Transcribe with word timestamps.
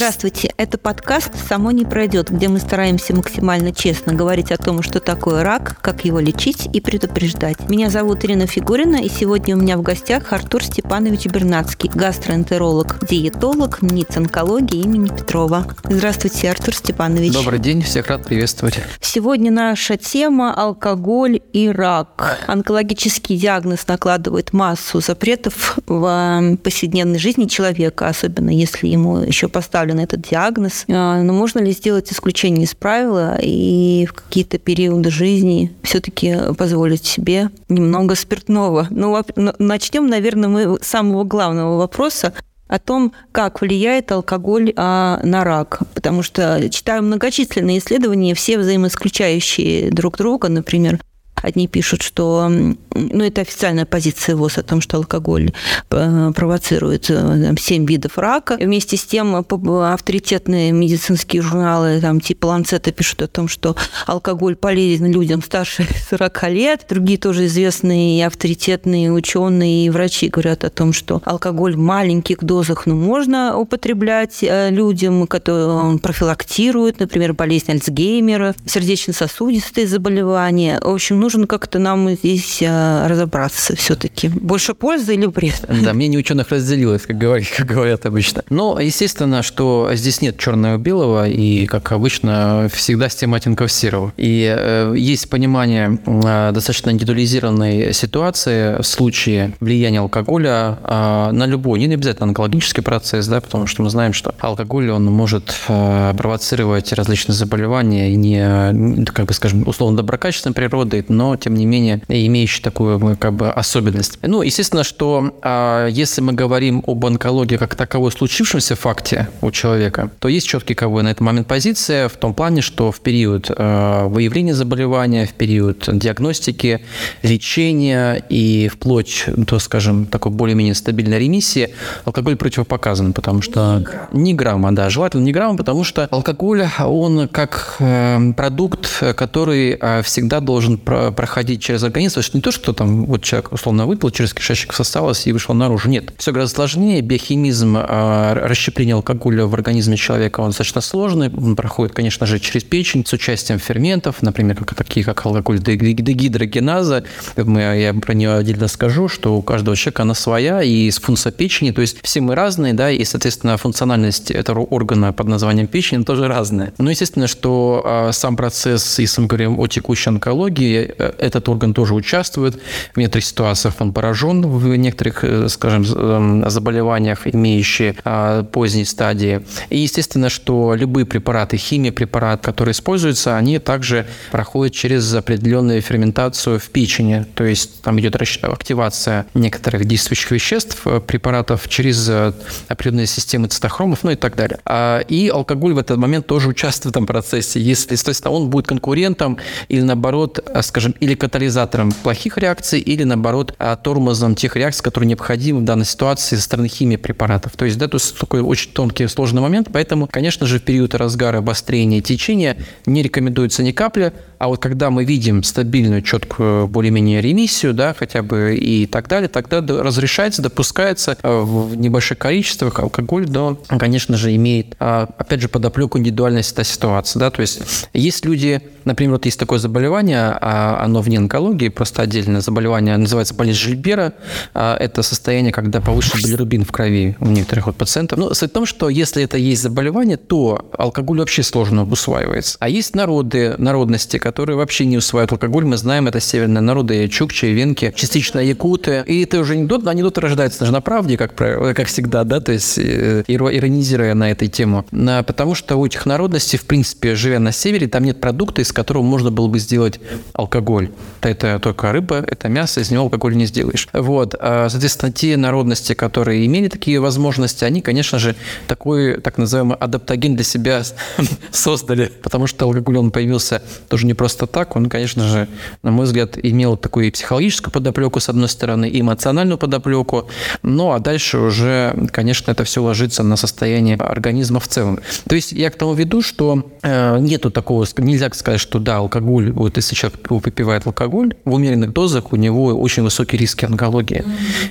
Здравствуйте, 0.00 0.54
это 0.56 0.78
подкаст 0.78 1.32
«Само 1.46 1.72
не 1.72 1.84
пройдет», 1.84 2.30
где 2.30 2.48
мы 2.48 2.58
стараемся 2.58 3.14
максимально 3.14 3.70
честно 3.70 4.14
говорить 4.14 4.50
о 4.50 4.56
том, 4.56 4.82
что 4.82 4.98
такое 4.98 5.42
рак, 5.42 5.76
как 5.82 6.06
его 6.06 6.20
лечить 6.20 6.70
и 6.72 6.80
предупреждать. 6.80 7.68
Меня 7.68 7.90
зовут 7.90 8.24
Ирина 8.24 8.46
Фигурина, 8.46 8.96
и 8.96 9.10
сегодня 9.10 9.54
у 9.54 9.60
меня 9.60 9.76
в 9.76 9.82
гостях 9.82 10.32
Артур 10.32 10.64
Степанович 10.64 11.26
Бернацкий, 11.26 11.90
гастроэнтеролог, 11.94 13.06
диетолог, 13.06 13.82
МНИЦ 13.82 14.16
онкологии 14.16 14.80
имени 14.80 15.10
Петрова. 15.10 15.66
Здравствуйте, 15.84 16.50
Артур 16.50 16.74
Степанович. 16.74 17.34
Добрый 17.34 17.58
день, 17.58 17.82
всех 17.82 18.06
рад 18.06 18.24
приветствовать. 18.24 18.80
Сегодня 19.02 19.50
наша 19.50 19.98
тема– 19.98 20.54
алкоголь 20.56 21.42
и 21.52 21.68
рак. 21.68 22.38
Онкологический 22.46 23.36
диагноз 23.36 23.86
накладывает 23.86 24.54
массу 24.54 25.02
запретов 25.02 25.78
в 25.84 26.56
повседневной 26.64 27.18
жизни 27.18 27.44
человека, 27.44 28.08
особенно 28.08 28.48
если 28.48 28.86
ему 28.86 29.18
еще 29.18 29.48
поставлен 29.48 29.89
поставлен 29.90 30.00
этот 30.00 30.22
диагноз. 30.22 30.84
А, 30.88 31.22
но 31.22 31.32
можно 31.32 31.58
ли 31.60 31.72
сделать 31.72 32.12
исключение 32.12 32.64
из 32.64 32.74
правила 32.74 33.38
и 33.40 34.06
в 34.06 34.12
какие-то 34.12 34.58
периоды 34.58 35.10
жизни 35.10 35.72
все-таки 35.82 36.36
позволить 36.56 37.04
себе 37.04 37.50
немного 37.68 38.14
спиртного? 38.14 38.86
Ну, 38.90 39.16
начнем, 39.58 40.06
наверное, 40.06 40.48
мы 40.48 40.78
с 40.80 40.86
самого 40.86 41.24
главного 41.24 41.78
вопроса 41.78 42.32
о 42.68 42.78
том, 42.78 43.12
как 43.32 43.60
влияет 43.60 44.12
алкоголь 44.12 44.72
а, 44.76 45.20
на 45.24 45.44
рак. 45.44 45.80
Потому 45.94 46.22
что 46.22 46.68
читаю 46.70 47.02
многочисленные 47.02 47.78
исследования, 47.78 48.34
все 48.34 48.58
взаимоисключающие 48.58 49.90
друг 49.90 50.16
друга. 50.16 50.48
Например, 50.48 51.00
Одни 51.42 51.68
пишут, 51.68 52.02
что 52.02 52.48
ну, 52.48 53.24
это 53.24 53.40
официальная 53.40 53.86
позиция 53.86 54.36
ВОЗ 54.36 54.58
о 54.58 54.62
том, 54.62 54.80
что 54.80 54.96
алкоголь 54.96 55.52
э, 55.90 56.32
провоцирует 56.34 57.10
э, 57.10 57.14
там, 57.14 57.56
7 57.56 57.86
видов 57.86 58.18
рака. 58.18 58.56
Вместе 58.60 58.96
с 58.96 59.04
тем 59.04 59.34
авторитетные 59.34 60.72
медицинские 60.72 61.42
журналы 61.42 62.00
там, 62.00 62.20
типа 62.20 62.46
Ланцета 62.46 62.92
пишут 62.92 63.22
о 63.22 63.26
том, 63.28 63.48
что 63.48 63.76
алкоголь 64.06 64.56
полезен 64.56 65.10
людям 65.10 65.42
старше 65.42 65.86
40 66.10 66.50
лет. 66.50 66.86
Другие 66.88 67.18
тоже 67.18 67.46
известные 67.46 68.26
авторитетные 68.26 69.12
ученые 69.12 69.86
и 69.86 69.90
врачи 69.90 70.28
говорят 70.28 70.64
о 70.64 70.70
том, 70.70 70.92
что 70.92 71.22
алкоголь 71.24 71.74
в 71.74 71.78
маленьких 71.78 72.38
дозах 72.42 72.86
ну, 72.86 72.96
можно 72.96 73.56
употреблять 73.56 74.38
э, 74.42 74.70
людям, 74.70 75.26
которые 75.26 75.66
он 75.66 75.98
профилактирует, 75.98 77.00
например, 77.00 77.32
болезнь 77.32 77.70
Альцгеймера, 77.70 78.54
сердечно-сосудистые 78.66 79.86
заболевания. 79.86 80.80
В 80.82 80.88
общем, 80.88 81.20
нужно 81.20 81.29
как-то 81.46 81.78
нам 81.78 82.10
здесь 82.10 82.62
разобраться 82.62 83.76
все-таки. 83.76 84.28
Больше 84.28 84.74
пользы 84.74 85.14
или 85.14 85.26
вред? 85.26 85.64
Да, 85.82 85.92
мнение 85.92 86.18
ученых 86.18 86.50
разделилось, 86.50 87.02
как 87.02 87.18
говорят, 87.18 87.48
как 87.56 87.66
говорят 87.66 88.06
обычно. 88.06 88.44
Но, 88.50 88.78
естественно, 88.80 89.42
что 89.42 89.90
здесь 89.94 90.20
нет 90.20 90.38
черного-белого, 90.38 91.28
и, 91.28 91.66
как 91.66 91.92
обычно, 91.92 92.68
всегда 92.72 93.08
с 93.08 93.14
тем 93.14 93.34
оттенков 93.34 93.70
серого. 93.72 94.12
И 94.16 94.54
э, 94.56 94.94
есть 94.96 95.28
понимание 95.28 95.98
э, 96.06 96.52
достаточно 96.52 96.90
индивидуализированной 96.90 97.92
ситуации 97.92 98.80
в 98.80 98.86
случае 98.86 99.54
влияния 99.60 100.00
алкоголя 100.00 100.78
э, 100.82 101.30
на 101.32 101.46
любой, 101.46 101.80
не 101.80 101.94
обязательно 101.94 102.28
онкологический 102.28 102.82
процесс, 102.82 103.26
да, 103.26 103.40
потому 103.40 103.66
что 103.66 103.82
мы 103.82 103.90
знаем, 103.90 104.12
что 104.12 104.34
алкоголь, 104.40 104.90
он 104.90 105.04
может 105.06 105.54
э, 105.68 106.14
провоцировать 106.16 106.92
различные 106.92 107.34
заболевания, 107.34 108.12
и 108.12 108.16
не, 108.16 109.04
как 109.06 109.26
бы, 109.26 109.34
скажем, 109.34 109.66
условно 109.66 109.96
доброкачественной 109.96 110.54
природы, 110.54 111.04
но, 111.08 111.19
тем 111.36 111.54
не 111.54 111.66
менее, 111.66 112.02
имеющий 112.08 112.62
такую 112.62 112.80
такую 112.80 113.16
как 113.16 113.34
бы 113.34 113.50
особенность. 113.50 114.18
Ну, 114.22 114.42
естественно, 114.42 114.84
что 114.84 115.34
а, 115.42 115.86
если 115.86 116.20
мы 116.20 116.32
говорим 116.32 116.82
об 116.86 117.04
онкологии 117.04 117.56
как 117.56 117.74
таковой 117.74 118.10
случившемся 118.12 118.74
факте 118.76 119.28
у 119.40 119.50
человека, 119.50 120.10
то 120.18 120.28
есть 120.28 120.46
четкий 120.46 120.74
как 120.74 120.90
бы 120.90 121.02
на 121.02 121.08
этот 121.08 121.20
момент 121.20 121.46
позиция 121.46 122.08
в 122.08 122.16
том 122.16 122.34
плане, 122.34 122.62
что 122.62 122.90
в 122.90 123.00
период 123.00 123.50
а, 123.50 124.06
выявления 124.06 124.54
заболевания, 124.54 125.26
в 125.26 125.34
период 125.34 125.88
диагностики, 125.92 126.80
лечения 127.22 128.22
и 128.28 128.68
вплоть 128.68 129.24
до, 129.36 129.58
скажем, 129.58 130.06
такой 130.06 130.32
более-менее 130.32 130.74
стабильной 130.74 131.18
ремиссии 131.18 131.70
алкоголь 132.04 132.36
противопоказан, 132.36 133.12
потому 133.12 133.42
что 133.42 133.84
ни 134.12 134.32
грамма, 134.32 134.72
да, 134.72 134.90
желательно 134.90 135.24
ни 135.24 135.32
грамма, 135.32 135.56
потому 135.56 135.84
что 135.84 136.06
алкоголь, 136.10 136.66
он 136.78 137.28
как 137.28 137.76
э, 137.78 138.32
продукт, 138.36 139.02
который 139.16 139.76
э, 139.80 140.02
всегда 140.02 140.40
должен 140.40 140.78
проходить 141.10 141.62
через 141.62 141.82
организм, 141.82 142.14
то 142.14 142.20
есть 142.20 142.34
не 142.34 142.40
то, 142.40 142.50
что 142.52 142.72
там 142.72 143.06
вот 143.06 143.22
человек 143.22 143.52
условно 143.52 143.86
выпил, 143.86 144.10
через 144.10 144.34
кишечник 144.34 144.72
состалось 144.72 145.26
и 145.26 145.32
вышел 145.32 145.54
наружу. 145.54 145.88
Нет, 145.88 146.12
все 146.16 146.32
гораздо 146.32 146.56
сложнее. 146.56 147.00
Биохимизм 147.00 147.76
э, 147.76 148.32
расщепления 148.46 148.94
алкоголя 148.94 149.46
в 149.46 149.54
организме 149.54 149.96
человека, 149.96 150.40
он 150.40 150.48
достаточно 150.48 150.80
сложный. 150.80 151.28
Он 151.28 151.56
проходит, 151.56 151.94
конечно 151.94 152.26
же, 152.26 152.38
через 152.38 152.64
печень 152.64 153.04
с 153.06 153.12
участием 153.12 153.58
ферментов, 153.58 154.22
например, 154.22 154.56
как, 154.56 154.74
такие 154.74 155.04
как 155.04 155.24
алкоголь 155.24 155.58
дегидрогеназа. 155.58 157.04
Я 157.36 157.94
про 157.94 158.14
нее 158.14 158.34
отдельно 158.34 158.68
скажу, 158.68 159.08
что 159.08 159.36
у 159.36 159.42
каждого 159.42 159.76
человека 159.76 160.02
она 160.02 160.14
своя, 160.14 160.62
и 160.62 160.90
с 160.90 160.98
функция 160.98 161.32
печени, 161.32 161.70
то 161.70 161.80
есть 161.80 161.98
все 162.02 162.20
мы 162.20 162.34
разные, 162.34 162.74
да, 162.74 162.90
и, 162.90 163.04
соответственно, 163.04 163.56
функциональность 163.56 164.30
этого 164.30 164.60
органа 164.60 165.12
под 165.12 165.28
названием 165.28 165.66
печень 165.66 166.04
тоже 166.04 166.28
разная. 166.28 166.72
Но, 166.78 166.90
естественно, 166.90 167.26
что 167.26 167.82
э, 167.84 168.12
сам 168.12 168.36
процесс, 168.36 168.98
если 168.98 169.22
мы 169.22 169.26
говорим 169.26 169.58
о 169.58 169.66
текущей 169.66 170.10
онкологии, 170.10 170.94
этот 171.00 171.48
орган 171.48 171.74
тоже 171.74 171.94
участвует 171.94 172.60
в 172.94 172.98
некоторых 172.98 173.24
ситуациях 173.24 173.74
он 173.80 173.92
поражен, 173.92 174.46
в 174.46 174.76
некоторых, 174.76 175.24
э, 175.24 175.48
скажем, 175.48 175.84
эм, 175.84 176.50
заболеваниях, 176.50 177.26
имеющие 177.26 177.94
а, 178.04 178.42
поздней 178.44 178.84
стадии. 178.84 179.42
И 179.70 179.78
естественно, 179.78 180.28
что 180.28 180.74
любые 180.74 181.06
препараты, 181.06 181.56
химия 181.56 181.92
препарат, 181.92 182.42
которые 182.42 182.72
используются, 182.72 183.36
они 183.36 183.58
также 183.58 184.06
проходят 184.30 184.74
через 184.74 185.12
определенную 185.14 185.80
ферментацию 185.82 186.58
в 186.58 186.68
печени. 186.70 187.26
То 187.34 187.44
есть 187.44 187.82
там 187.82 187.98
идет 188.00 188.16
активация 188.42 189.26
некоторых 189.34 189.84
действующих 189.84 190.30
веществ, 190.30 190.82
э, 190.86 191.00
препаратов 191.00 191.68
через 191.68 192.08
э, 192.08 192.32
определенные 192.68 193.06
системы 193.06 193.48
цитохромов, 193.48 194.04
ну 194.04 194.10
и 194.10 194.16
так 194.16 194.36
далее. 194.36 194.58
А, 194.64 195.00
и 195.00 195.28
алкоголь 195.28 195.74
в 195.74 195.78
этот 195.78 195.96
момент 195.96 196.26
тоже 196.26 196.48
участвует 196.48 196.94
в 196.94 196.96
этом 196.96 197.06
процессе. 197.06 197.60
Если, 197.60 197.94
есть 197.94 198.26
он 198.26 198.50
будет 198.50 198.66
конкурентом 198.66 199.38
или 199.68 199.80
наоборот, 199.80 200.44
скажем, 200.62 200.89
или 201.00 201.14
катализатором 201.14 201.92
плохих 201.92 202.38
реакций, 202.38 202.80
или, 202.80 203.04
наоборот, 203.04 203.54
а, 203.58 203.76
тормозом 203.76 204.34
тех 204.34 204.56
реакций, 204.56 204.82
которые 204.82 205.08
необходимы 205.08 205.60
в 205.60 205.64
данной 205.64 205.84
ситуации 205.84 206.36
со 206.36 206.42
стороны 206.42 206.68
химии 206.68 206.96
препаратов. 206.96 207.52
То 207.56 207.64
есть, 207.64 207.78
да, 207.78 207.88
то 207.88 207.96
есть 207.96 208.18
такой 208.18 208.40
очень 208.40 208.72
тонкий 208.72 209.06
сложный 209.06 209.42
момент, 209.42 209.68
поэтому, 209.72 210.08
конечно 210.10 210.46
же, 210.46 210.58
в 210.58 210.62
период 210.62 210.94
разгара 210.94 211.38
обострения 211.38 212.00
течения 212.00 212.56
не 212.86 213.02
рекомендуется 213.02 213.62
ни 213.62 213.72
капли, 213.72 214.12
а 214.38 214.48
вот 214.48 214.58
когда 214.58 214.90
мы 214.90 215.04
видим 215.04 215.42
стабильную, 215.42 216.00
четкую, 216.02 216.66
более-менее 216.66 217.20
ремиссию, 217.20 217.74
да, 217.74 217.94
хотя 217.94 218.22
бы 218.22 218.56
и 218.56 218.86
так 218.86 219.06
далее, 219.06 219.28
тогда 219.28 219.60
разрешается, 219.60 220.40
допускается 220.40 221.16
э, 221.22 221.40
в 221.40 221.76
небольших 221.76 222.16
количествах 222.16 222.78
алкоголь, 222.78 223.28
но, 223.28 223.58
конечно 223.78 224.16
же, 224.16 224.34
имеет, 224.34 224.76
а, 224.78 225.08
опять 225.18 225.42
же, 225.42 225.48
подоплеку 225.48 225.98
индивидуальность 225.98 226.52
эта 226.52 226.64
ситуация, 226.64 227.20
да, 227.20 227.30
то 227.30 227.42
есть 227.42 227.60
есть 227.92 228.24
люди, 228.24 228.62
например, 228.84 229.12
вот 229.12 229.24
есть 229.24 229.38
такое 229.38 229.58
заболевание, 229.58 230.36
а 230.40 230.80
оно 230.82 231.00
вне 231.00 231.18
онкологии, 231.18 231.68
просто 231.68 232.02
отдельное 232.02 232.40
заболевание, 232.40 232.96
называется 232.96 233.34
болезнь 233.34 233.58
Жильбера, 233.58 234.14
а, 234.54 234.76
это 234.76 235.02
состояние, 235.02 235.52
когда 235.52 235.80
повышен 235.80 236.20
билирубин 236.22 236.64
в 236.64 236.72
крови 236.72 237.16
у 237.20 237.26
некоторых 237.26 237.66
вот 237.66 237.76
пациентов. 237.76 238.18
Но 238.18 238.34
суть 238.34 238.50
в 238.50 238.52
том, 238.52 238.66
что 238.66 238.88
если 238.88 239.22
это 239.22 239.36
есть 239.36 239.62
заболевание, 239.62 240.16
то 240.16 240.70
алкоголь 240.76 241.18
вообще 241.18 241.42
сложно 241.42 241.84
усваивается. 241.84 242.56
А 242.60 242.68
есть 242.68 242.94
народы, 242.94 243.54
народности, 243.58 244.18
которые 244.18 244.56
вообще 244.56 244.86
не 244.86 244.96
усваивают 244.96 245.32
алкоголь. 245.32 245.64
Мы 245.64 245.76
знаем, 245.76 246.08
это 246.08 246.20
северные 246.20 246.60
народы, 246.60 247.08
чукчи, 247.08 247.46
венки, 247.46 247.92
частично 247.96 248.40
якуты. 248.40 249.04
И 249.06 249.22
это 249.22 249.40
уже 249.40 249.54
анекдот, 249.54 249.82
но 249.82 249.90
анекдот 249.90 250.18
рождается 250.18 250.60
даже 250.60 250.72
на 250.72 250.80
правде, 250.80 251.16
как, 251.16 251.34
как 251.34 251.86
всегда, 251.86 252.24
да, 252.24 252.40
то 252.40 252.52
есть 252.52 252.78
э, 252.78 253.24
иронизируя 253.26 254.14
на 254.14 254.30
этой 254.30 254.48
тему. 254.48 254.84
Потому 254.90 255.54
что 255.54 255.76
у 255.76 255.86
этих 255.86 256.06
народностей, 256.06 256.58
в 256.58 256.64
принципе, 256.64 257.14
живя 257.14 257.38
на 257.38 257.52
севере, 257.52 257.88
там 257.88 258.04
нет 258.04 258.20
продукта, 258.20 258.62
из 258.62 258.69
которого 258.72 259.02
можно 259.02 259.30
было 259.30 259.48
бы 259.48 259.58
сделать 259.58 260.00
алкоголь. 260.32 260.90
Это 261.20 261.58
только 261.58 261.92
рыба, 261.92 262.16
это 262.16 262.48
мясо, 262.48 262.80
из 262.80 262.90
него 262.90 263.04
алкоголь 263.04 263.36
не 263.36 263.46
сделаешь. 263.46 263.88
Вот. 263.92 264.34
А, 264.38 264.68
соответственно, 264.68 265.12
те 265.12 265.36
народности, 265.36 265.94
которые 265.94 266.46
имели 266.46 266.68
такие 266.68 267.00
возможности, 267.00 267.64
они, 267.64 267.82
конечно 267.82 268.18
же, 268.18 268.36
такой 268.66 269.20
так 269.20 269.38
называемый 269.38 269.76
адаптоген 269.76 270.34
для 270.34 270.44
себя 270.44 270.82
создали, 271.50 272.12
потому 272.22 272.46
что 272.46 272.66
алкоголь, 272.66 272.98
он 272.98 273.10
появился 273.10 273.62
тоже 273.88 274.06
не 274.06 274.14
просто 274.14 274.46
так, 274.46 274.76
он, 274.76 274.88
конечно 274.88 275.26
же, 275.28 275.48
на 275.82 275.90
мой 275.90 276.06
взгляд, 276.06 276.38
имел 276.42 276.76
такую 276.76 277.08
и 277.08 277.10
психологическую 277.10 277.72
подоплеку, 277.72 278.20
с 278.20 278.28
одной 278.28 278.48
стороны, 278.48 278.88
и 278.88 279.00
эмоциональную 279.00 279.58
подоплеку, 279.58 280.28
ну, 280.62 280.92
а 280.92 280.98
дальше 280.98 281.38
уже, 281.38 282.08
конечно, 282.12 282.50
это 282.50 282.64
все 282.64 282.82
ложится 282.82 283.22
на 283.22 283.36
состояние 283.36 283.96
организма 283.96 284.60
в 284.60 284.68
целом. 284.68 285.00
То 285.28 285.34
есть 285.34 285.52
я 285.52 285.70
к 285.70 285.76
тому 285.76 285.94
веду, 285.94 286.22
что 286.22 286.70
э, 286.82 287.18
нету 287.18 287.50
такого, 287.50 287.86
нельзя 287.98 288.30
сказать, 288.32 288.59
что 288.60 288.78
да, 288.78 288.98
алкоголь, 288.98 289.50
вот 289.50 289.76
если 289.76 289.94
человек 289.94 290.30
выпивает 290.30 290.86
алкоголь 290.86 291.34
в 291.44 291.52
умеренных 291.52 291.92
дозах, 291.92 292.32
у 292.32 292.36
него 292.36 292.66
очень 292.66 293.02
высокие 293.02 293.40
риски 293.40 293.64
онкологии. 293.64 294.24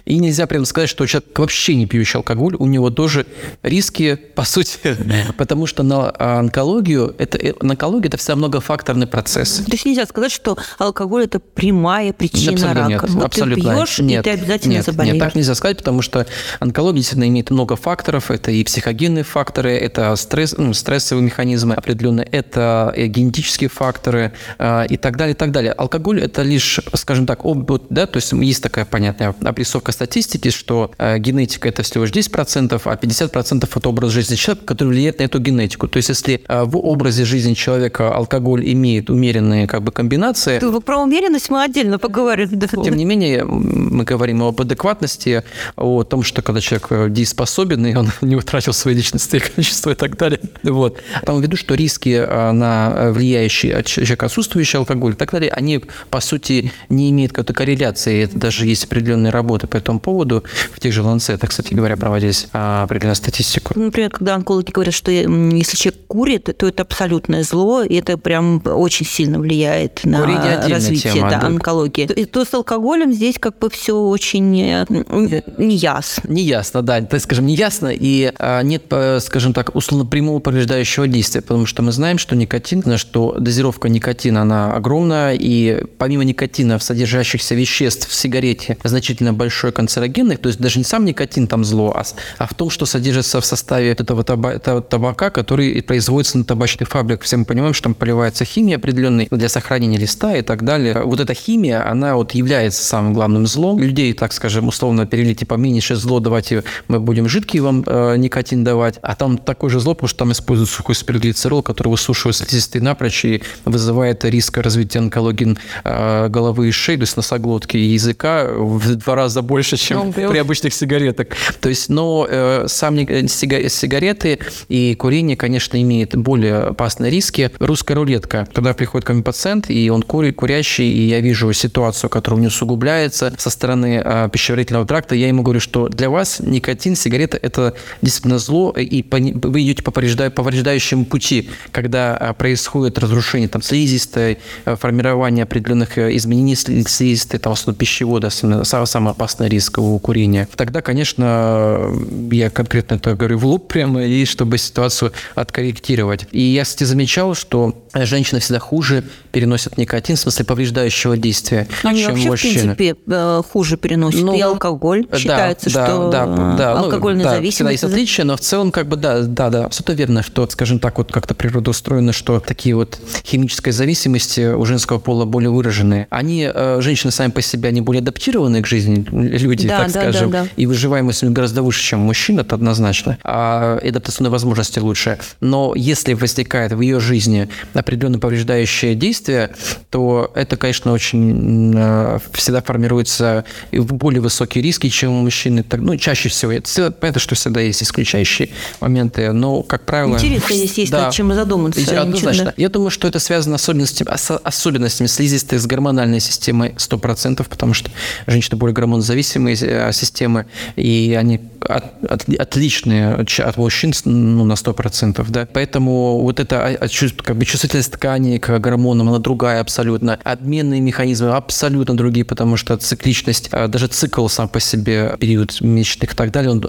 И 0.05 0.19
нельзя 0.19 0.47
прямо 0.47 0.65
сказать, 0.65 0.89
что 0.89 1.05
человек 1.05 1.37
вообще 1.37 1.75
не 1.75 1.85
пьющий 1.85 2.17
алкоголь, 2.17 2.55
у 2.57 2.65
него 2.65 2.89
тоже 2.89 3.25
риски, 3.63 4.15
по 4.35 4.43
сути, 4.43 4.95
потому 5.37 5.65
что 5.65 5.83
на 5.83 6.13
онкологию, 6.39 7.15
это, 7.17 7.37
э, 7.37 7.53
на 7.61 7.71
онкологию 7.71 8.07
это 8.07 8.17
всегда 8.17 8.35
многофакторный 8.35 9.07
процесс. 9.07 9.63
То 9.65 9.71
есть 9.71 9.85
нельзя 9.85 10.05
сказать, 10.05 10.31
что 10.31 10.57
алкоголь– 10.77 11.23
это 11.25 11.39
прямая 11.39 12.13
причина 12.13 12.53
абсолютно 12.53 12.81
рака. 12.81 13.07
Нет, 13.07 13.15
вот 13.15 13.25
абсолютно 13.25 13.63
ты 13.63 13.77
пьешь, 13.77 13.99
нет, 13.99 14.27
и 14.27 14.29
ты 14.29 14.35
обязательно 14.35 14.73
нет, 14.73 14.85
заболеешь. 14.85 15.13
Нет, 15.15 15.23
так 15.23 15.35
нельзя 15.35 15.55
сказать, 15.55 15.77
потому 15.77 16.01
что 16.01 16.25
онкология 16.59 16.97
действительно 16.97 17.27
имеет 17.27 17.49
много 17.49 17.75
факторов. 17.75 18.31
Это 18.31 18.51
и 18.51 18.63
психогенные 18.63 19.23
факторы, 19.23 19.71
это 19.71 20.15
стресс, 20.15 20.55
ну, 20.57 20.73
стрессовые 20.73 21.25
механизмы 21.25 21.75
определенные, 21.75 22.25
это 22.25 22.93
генетические 22.95 23.69
факторы 23.69 23.78
э, 23.81 24.85
и 24.89 24.97
так 24.97 25.17
далее, 25.17 25.33
и 25.33 25.37
так 25.37 25.51
далее. 25.51 25.71
Алкоголь– 25.71 26.21
это 26.23 26.41
лишь, 26.41 26.79
скажем 26.93 27.25
так, 27.25 27.45
об, 27.45 27.71
да, 27.89 28.05
то 28.05 28.17
есть 28.17 28.31
есть 28.31 28.63
такая 28.63 28.85
понятная 28.85 29.35
обрисовка 29.43 29.91
статистики, 29.91 30.49
что 30.49 30.91
э, 30.97 31.17
генетика– 31.19 31.69
это 31.69 31.83
всего 31.83 32.05
лишь 32.05 32.13
10%, 32.13 32.81
а 32.83 32.95
50%– 32.95 33.69
это 33.75 33.89
образ 33.89 34.11
жизни 34.11 34.35
человека, 34.35 34.65
который 34.65 34.89
влияет 34.89 35.19
на 35.19 35.23
эту 35.23 35.39
генетику. 35.39 35.87
То 35.87 35.97
есть 35.97 36.09
если 36.09 36.41
э, 36.47 36.63
в 36.63 36.77
образе 36.77 37.25
жизни 37.25 37.53
человека 37.53 38.13
алкоголь 38.13 38.63
имеет 38.71 39.09
умеренные 39.09 39.67
как 39.67 39.83
бы 39.83 39.91
комбинации… 39.91 40.59
Ты, 40.59 40.79
про 40.81 40.97
умеренность 40.97 41.49
мы 41.49 41.63
отдельно 41.63 41.99
поговорим. 41.99 42.49
Да. 42.51 42.67
Тем 42.67 42.95
не 42.95 43.05
менее, 43.05 43.43
мы 43.45 44.03
говорим 44.03 44.43
об 44.43 44.59
адекватности, 44.61 45.43
о 45.75 46.03
том, 46.03 46.23
что 46.23 46.41
когда 46.41 46.61
человек 46.61 47.11
дееспособен, 47.11 47.85
и 47.85 47.95
он 47.95 48.11
не 48.21 48.35
утратил 48.35 48.73
свои 48.73 48.93
личностные 48.95 49.41
качества 49.41 49.91
и 49.91 49.95
так 49.95 50.17
далее. 50.17 50.39
Вот. 50.63 51.01
Там 51.25 51.41
ввиду, 51.41 51.57
что 51.57 51.75
риски 51.75 52.25
на 52.53 53.11
влияющие 53.11 53.68
от 53.71 53.85
человека 53.85 54.25
отсутствующий 54.25 54.79
алкоголь 54.79 55.13
и 55.13 55.15
так 55.15 55.31
далее, 55.31 55.51
они, 55.51 55.83
по 56.09 56.19
сути, 56.19 56.71
не 56.89 57.09
имеют 57.09 57.31
какой-то 57.31 57.53
корреляции. 57.53 58.23
Это 58.23 58.37
даже 58.37 58.65
есть 58.65 58.85
определенные 58.85 59.31
работы 59.31 59.67
по 59.67 59.77
этому 59.77 59.99
поводу. 59.99 60.43
В 60.73 60.79
тех 60.79 60.93
же 60.93 61.01
ланцетах, 61.01 61.49
кстати 61.49 61.73
говоря, 61.73 61.97
проводились 61.97 62.47
определенную 62.51 63.15
статистику. 63.15 63.77
Например, 63.79 64.09
когда 64.09 64.35
онкологи 64.35 64.71
говорят, 64.71 64.93
что 64.93 65.11
если 65.11 65.77
человек 65.77 66.01
курит, 66.07 66.49
то 66.57 66.67
это 66.67 66.83
абсолютное 66.83 67.43
зло, 67.43 67.83
и 67.83 67.95
это 67.95 68.17
прям 68.17 68.61
очень 68.65 69.05
сильно 69.05 69.39
влияет 69.39 70.03
на 70.03 70.25
развитие 70.67 71.13
тема, 71.13 71.29
да, 71.29 71.39
да. 71.41 71.47
онкологии. 71.47 72.05
То 72.25 72.45
с 72.45 72.53
алкоголем 72.53 73.13
здесь 73.13 73.37
как 73.39 73.59
бы 73.59 73.69
все 73.69 73.95
очень 73.97 74.49
неясно. 74.49 76.23
Неясно, 76.27 76.81
да. 76.81 77.01
То 77.01 77.15
есть, 77.15 77.25
скажем, 77.25 77.45
неясно, 77.45 77.87
и 77.93 78.31
а, 78.39 78.61
нет, 78.61 78.83
скажем 79.21 79.53
так, 79.53 79.75
условно 79.75 80.05
прямого 80.05 80.39
повреждающего 80.39 81.07
действия, 81.07 81.41
потому 81.41 81.65
что 81.65 81.81
мы 81.81 81.91
знаем, 81.91 82.17
что 82.17 82.35
никотин, 82.35 82.97
что 82.97 83.35
дозировка 83.39 83.58
никотина, 83.87 84.41
она 84.41 84.73
огромная, 84.73 85.35
и 85.35 85.83
помимо 85.97 86.23
никотина 86.23 86.77
в 86.77 86.83
содержащихся 86.83 87.55
веществ 87.55 88.09
в 88.09 88.13
сигарете 88.13 88.77
значительно 88.83 89.33
большой 89.33 89.71
канцерогенных, 89.71 90.39
то 90.39 90.49
есть 90.49 90.59
даже 90.59 90.79
не 90.79 90.85
сам 90.85 91.05
никотин 91.05 91.47
там 91.47 91.63
зло, 91.63 91.93
а, 91.95 92.03
а 92.37 92.47
в 92.47 92.53
том, 92.53 92.69
что 92.69 92.85
содержится 92.85 93.41
в 93.41 93.45
составе 93.45 93.91
этого 93.91 94.23
табака, 94.23 95.29
который 95.29 95.81
производится 95.81 96.37
на 96.37 96.43
табачных 96.43 96.89
фабриках. 96.89 97.25
Все 97.25 97.37
мы 97.37 97.45
понимаем, 97.45 97.73
что 97.73 97.85
там 97.85 97.95
поливается 97.95 98.45
химия 98.45 98.77
определенная 98.77 99.27
для 99.29 99.49
сохранения 99.49 99.97
листа 99.97 100.35
и 100.35 100.41
так 100.41 100.63
далее. 100.63 101.01
Вот 101.03 101.19
эта 101.19 101.33
химия, 101.33 101.89
она 101.89 102.15
вот 102.15 102.31
является 102.31 102.83
самым 102.83 103.13
главным 103.13 103.47
злом. 103.47 103.79
Людей, 103.79 104.13
так 104.13 104.33
скажем, 104.33 104.67
условно 104.67 105.05
перевели, 105.05 105.35
типа, 105.35 105.55
меньше 105.55 105.95
зло, 105.95 106.19
давайте 106.19 106.63
мы 106.87 106.99
будем 106.99 107.27
жидкий 107.27 107.59
вам 107.59 107.83
э, 107.85 108.15
никотин 108.17 108.63
давать, 108.63 108.99
а 109.01 109.15
там 109.15 109.37
такое 109.37 109.69
же 109.69 109.79
зло, 109.79 109.93
потому 109.93 110.07
что 110.07 110.19
там 110.19 110.31
используют 110.31 110.69
сухой 110.69 110.95
спирглицерол, 110.95 111.63
который 111.63 111.89
высушивает 111.89 112.35
слизистые 112.35 112.81
напрочь 112.81 113.25
и 113.25 113.41
вызывает 113.65 114.25
риск 114.25 114.57
развития 114.57 114.99
онкологии 114.99 115.57
э, 115.83 116.27
головы 116.29 116.69
и 116.69 116.71
шеи, 116.71 116.95
то 116.95 117.03
есть 117.03 117.17
носоглотки 117.17 117.77
и 117.77 117.93
языка 117.93 118.47
в 118.49 118.95
два 118.95 119.15
раза 119.15 119.41
больше, 119.41 119.77
чем 119.77 120.13
при 120.13 120.37
обычных 120.37 120.73
сигаретах. 120.73 121.27
То 121.59 121.69
есть, 121.69 121.89
но 121.89 122.27
э, 122.29 122.65
сам 122.67 122.97
сигареты 122.97 124.39
и 124.67 124.95
курение, 124.95 125.37
конечно, 125.37 125.81
имеют 125.81 126.15
более 126.15 126.57
опасные 126.57 127.11
риски. 127.11 127.51
Русская 127.59 127.93
рулетка. 127.93 128.47
Когда 128.53 128.73
приходит 128.73 129.05
ко 129.05 129.13
мне 129.13 129.23
пациент, 129.23 129.69
и 129.69 129.89
он 129.89 130.01
курит, 130.01 130.35
курящий, 130.35 130.91
и 130.91 131.07
я 131.07 131.19
вижу 131.21 131.51
ситуацию, 131.53 132.09
которая 132.09 132.39
у 132.39 132.41
него 132.41 132.49
усугубляется 132.49 133.33
со 133.37 133.49
стороны 133.49 134.01
э, 134.03 134.29
пищеварительного 134.31 134.85
тракта, 134.85 135.15
я 135.15 135.27
ему 135.27 135.43
говорю, 135.43 135.59
что 135.59 135.87
для 135.87 136.09
вас 136.09 136.39
никотин, 136.39 136.95
сигарета– 136.95 137.37
это 137.41 137.75
действительно 138.01 138.39
зло, 138.39 138.71
и 138.71 139.05
вы 139.09 139.61
идете 139.61 139.83
по 139.83 139.91
повреждающему 139.91 141.05
пути, 141.05 141.49
когда 141.71 142.17
э, 142.19 142.33
происходит 142.33 142.99
разрушение 142.99 143.38
там, 143.47 143.61
слизистой, 143.61 144.39
э, 144.65 144.75
формирование 144.75 145.43
определенных 145.43 145.97
э, 145.97 146.15
изменений 146.15 146.55
слизистой, 146.55 147.39
там, 147.39 147.53
особенно 147.53 147.75
пищевода, 147.75 148.29
самый 148.29 149.11
опасный 149.11 149.49
риск 149.49 149.77
у 149.77 149.97
курения. 149.99 150.47
Тогда, 150.55 150.81
конечно, 150.81 151.91
я 152.31 152.49
конкретно 152.49 152.95
это 152.95 153.15
говорю 153.15 153.37
в 153.37 153.45
лоб 153.45 153.67
прямо, 153.67 154.03
и 154.03 154.25
чтобы 154.25 154.57
ситуацию 154.57 155.11
откорректировать. 155.35 156.27
И 156.31 156.41
я, 156.41 156.63
кстати, 156.63 156.83
замечал, 156.83 157.35
что 157.35 157.75
женщины 157.93 158.39
всегда 158.39 158.59
хуже 158.59 159.03
переносят 159.31 159.77
никотин, 159.77 160.15
в 160.15 160.19
смысле 160.19 160.45
повреждающего 160.45 161.17
действия, 161.17 161.67
Они 161.83 162.01
чем 162.01 162.11
вообще, 162.11 162.29
мужчины. 162.29 162.73
в 162.73 162.77
принципе, 162.77 163.43
хуже 163.51 163.77
переносят. 163.77 164.21
Ну, 164.21 164.35
и 164.35 164.41
алкоголь 164.41 165.07
да, 165.09 165.17
считается, 165.17 165.73
да, 165.73 165.85
что 165.85 166.09
да, 166.09 166.55
да, 166.57 166.79
алкогольная 166.79 167.25
ну, 167.25 167.29
да, 167.29 167.35
зависимость. 167.35 167.55
Всегда 167.55 167.71
есть 167.71 167.83
отличия, 167.83 168.25
но 168.25 168.35
в 168.35 168.41
целом, 168.41 168.71
как 168.71 168.87
бы, 168.87 168.95
да, 168.95 169.21
да, 169.21 169.49
да, 169.49 169.69
это 169.89 169.93
верно, 169.93 170.23
что, 170.23 170.47
скажем 170.49 170.79
так, 170.79 170.97
вот 170.97 171.11
как-то 171.11 171.33
природа 171.33 171.71
устроена, 171.71 172.13
что 172.13 172.39
такие 172.39 172.75
вот 172.75 172.99
химические 173.29 173.73
зависимости 173.73 174.53
у 174.53 174.65
женского 174.65 174.97
пола 174.97 175.25
более 175.25 175.51
выраженные. 175.51 176.07
Они, 176.09 176.49
э, 176.51 176.79
женщины 176.81 177.11
сами 177.11 177.31
по 177.31 177.41
себе, 177.41 177.69
они 177.69 177.81
более 177.81 178.01
адаптированы 178.01 178.61
к 178.61 178.67
жизни, 178.67 179.05
люди, 179.11 179.67
да, 179.67 179.79
так 179.79 179.91
да, 179.91 180.01
скажем, 180.01 180.31
да, 180.31 180.43
да. 180.43 180.49
и 180.55 180.65
выживаемость 180.65 181.23
у 181.23 181.27
них 181.27 181.35
гораздо 181.35 181.61
выше, 181.61 181.81
чем 181.83 181.99
мужчин, 181.99 182.39
это 182.39 182.55
однозначно, 182.55 183.17
а 183.23 183.79
адаптационные 183.83 184.31
возможности 184.31 184.79
лучше. 184.79 185.19
Но 185.41 185.73
если 185.75 186.13
возникает 186.13 186.73
в 186.73 186.81
ее 186.81 186.99
жизни 186.99 187.49
определенное 187.73 188.19
повреждающее 188.19 188.95
действие, 188.95 189.51
то 189.89 190.31
это, 190.33 190.57
конечно, 190.57 190.91
очень 190.91 191.73
э, 191.75 192.19
всегда 192.33 192.61
формируется 192.61 193.45
в 193.71 193.93
более 193.93 194.21
высокие 194.21 194.63
риски, 194.63 194.89
чем 194.89 195.11
у 195.11 195.21
мужчины. 195.21 195.63
Ну, 195.71 195.97
чаще 195.97 196.29
всего. 196.29 196.51
Это, 196.51 196.91
понятно, 196.91 197.21
что 197.21 197.35
всегда 197.35 197.61
есть 197.61 197.83
исключающие 197.83 198.49
моменты, 198.79 199.31
но, 199.31 199.61
как 199.61 199.85
правило... 199.85 200.15
Интересно, 200.15 200.55
здесь 200.55 200.77
есть 200.77 200.91
да, 200.91 201.05
над 201.05 201.13
чем 201.13 201.33
задуматься. 201.33 202.01
Однозначно. 202.01 202.53
Я 202.57 202.69
думаю, 202.69 202.89
что 202.89 203.07
это 203.07 203.18
связано 203.19 203.57
с 203.57 203.63
особенностями, 203.63 204.09
особенностями 204.43 205.07
слизистой, 205.07 205.59
с 205.59 205.65
гормональной 205.65 206.19
системой 206.19 206.69
100%, 206.77 207.45
потому 207.47 207.73
что 207.73 207.91
женщины 208.27 208.57
более 208.57 208.73
гормонозависимые 208.73 209.57
э, 209.59 209.91
системы, 209.93 210.45
и 210.75 211.15
они 211.19 211.39
от, 211.61 212.03
от, 212.09 212.29
отличные 212.29 213.13
от 213.15 213.57
мужчин 213.57 213.93
ну, 214.05 214.45
на 214.45 214.53
100%. 214.53 215.25
Да? 215.29 215.47
Поэтому 215.51 216.21
вот 216.21 216.39
эта 216.39 216.77
как 217.23 217.35
бы, 217.35 217.45
чувствительность 217.45 217.91
ткани 217.91 218.37
к 218.37 218.59
гормонам, 218.59 219.09
она 219.09 219.19
другая 219.19 219.61
абсолютно. 219.61 220.19
Обменные 220.23 220.81
механизмы 220.81 221.35
абсолютно 221.35 221.95
другие, 221.95 222.25
потому 222.25 222.57
что 222.57 222.77
цикличность, 222.77 223.49
а, 223.51 223.67
даже 223.67 223.87
цикл 223.87 224.27
сам 224.27 224.49
по 224.49 224.59
себе, 224.59 225.15
период 225.19 225.61
месячных 225.61 226.13
и 226.13 226.15
так 226.15 226.31
далее, 226.31 226.51
он, 226.51 226.63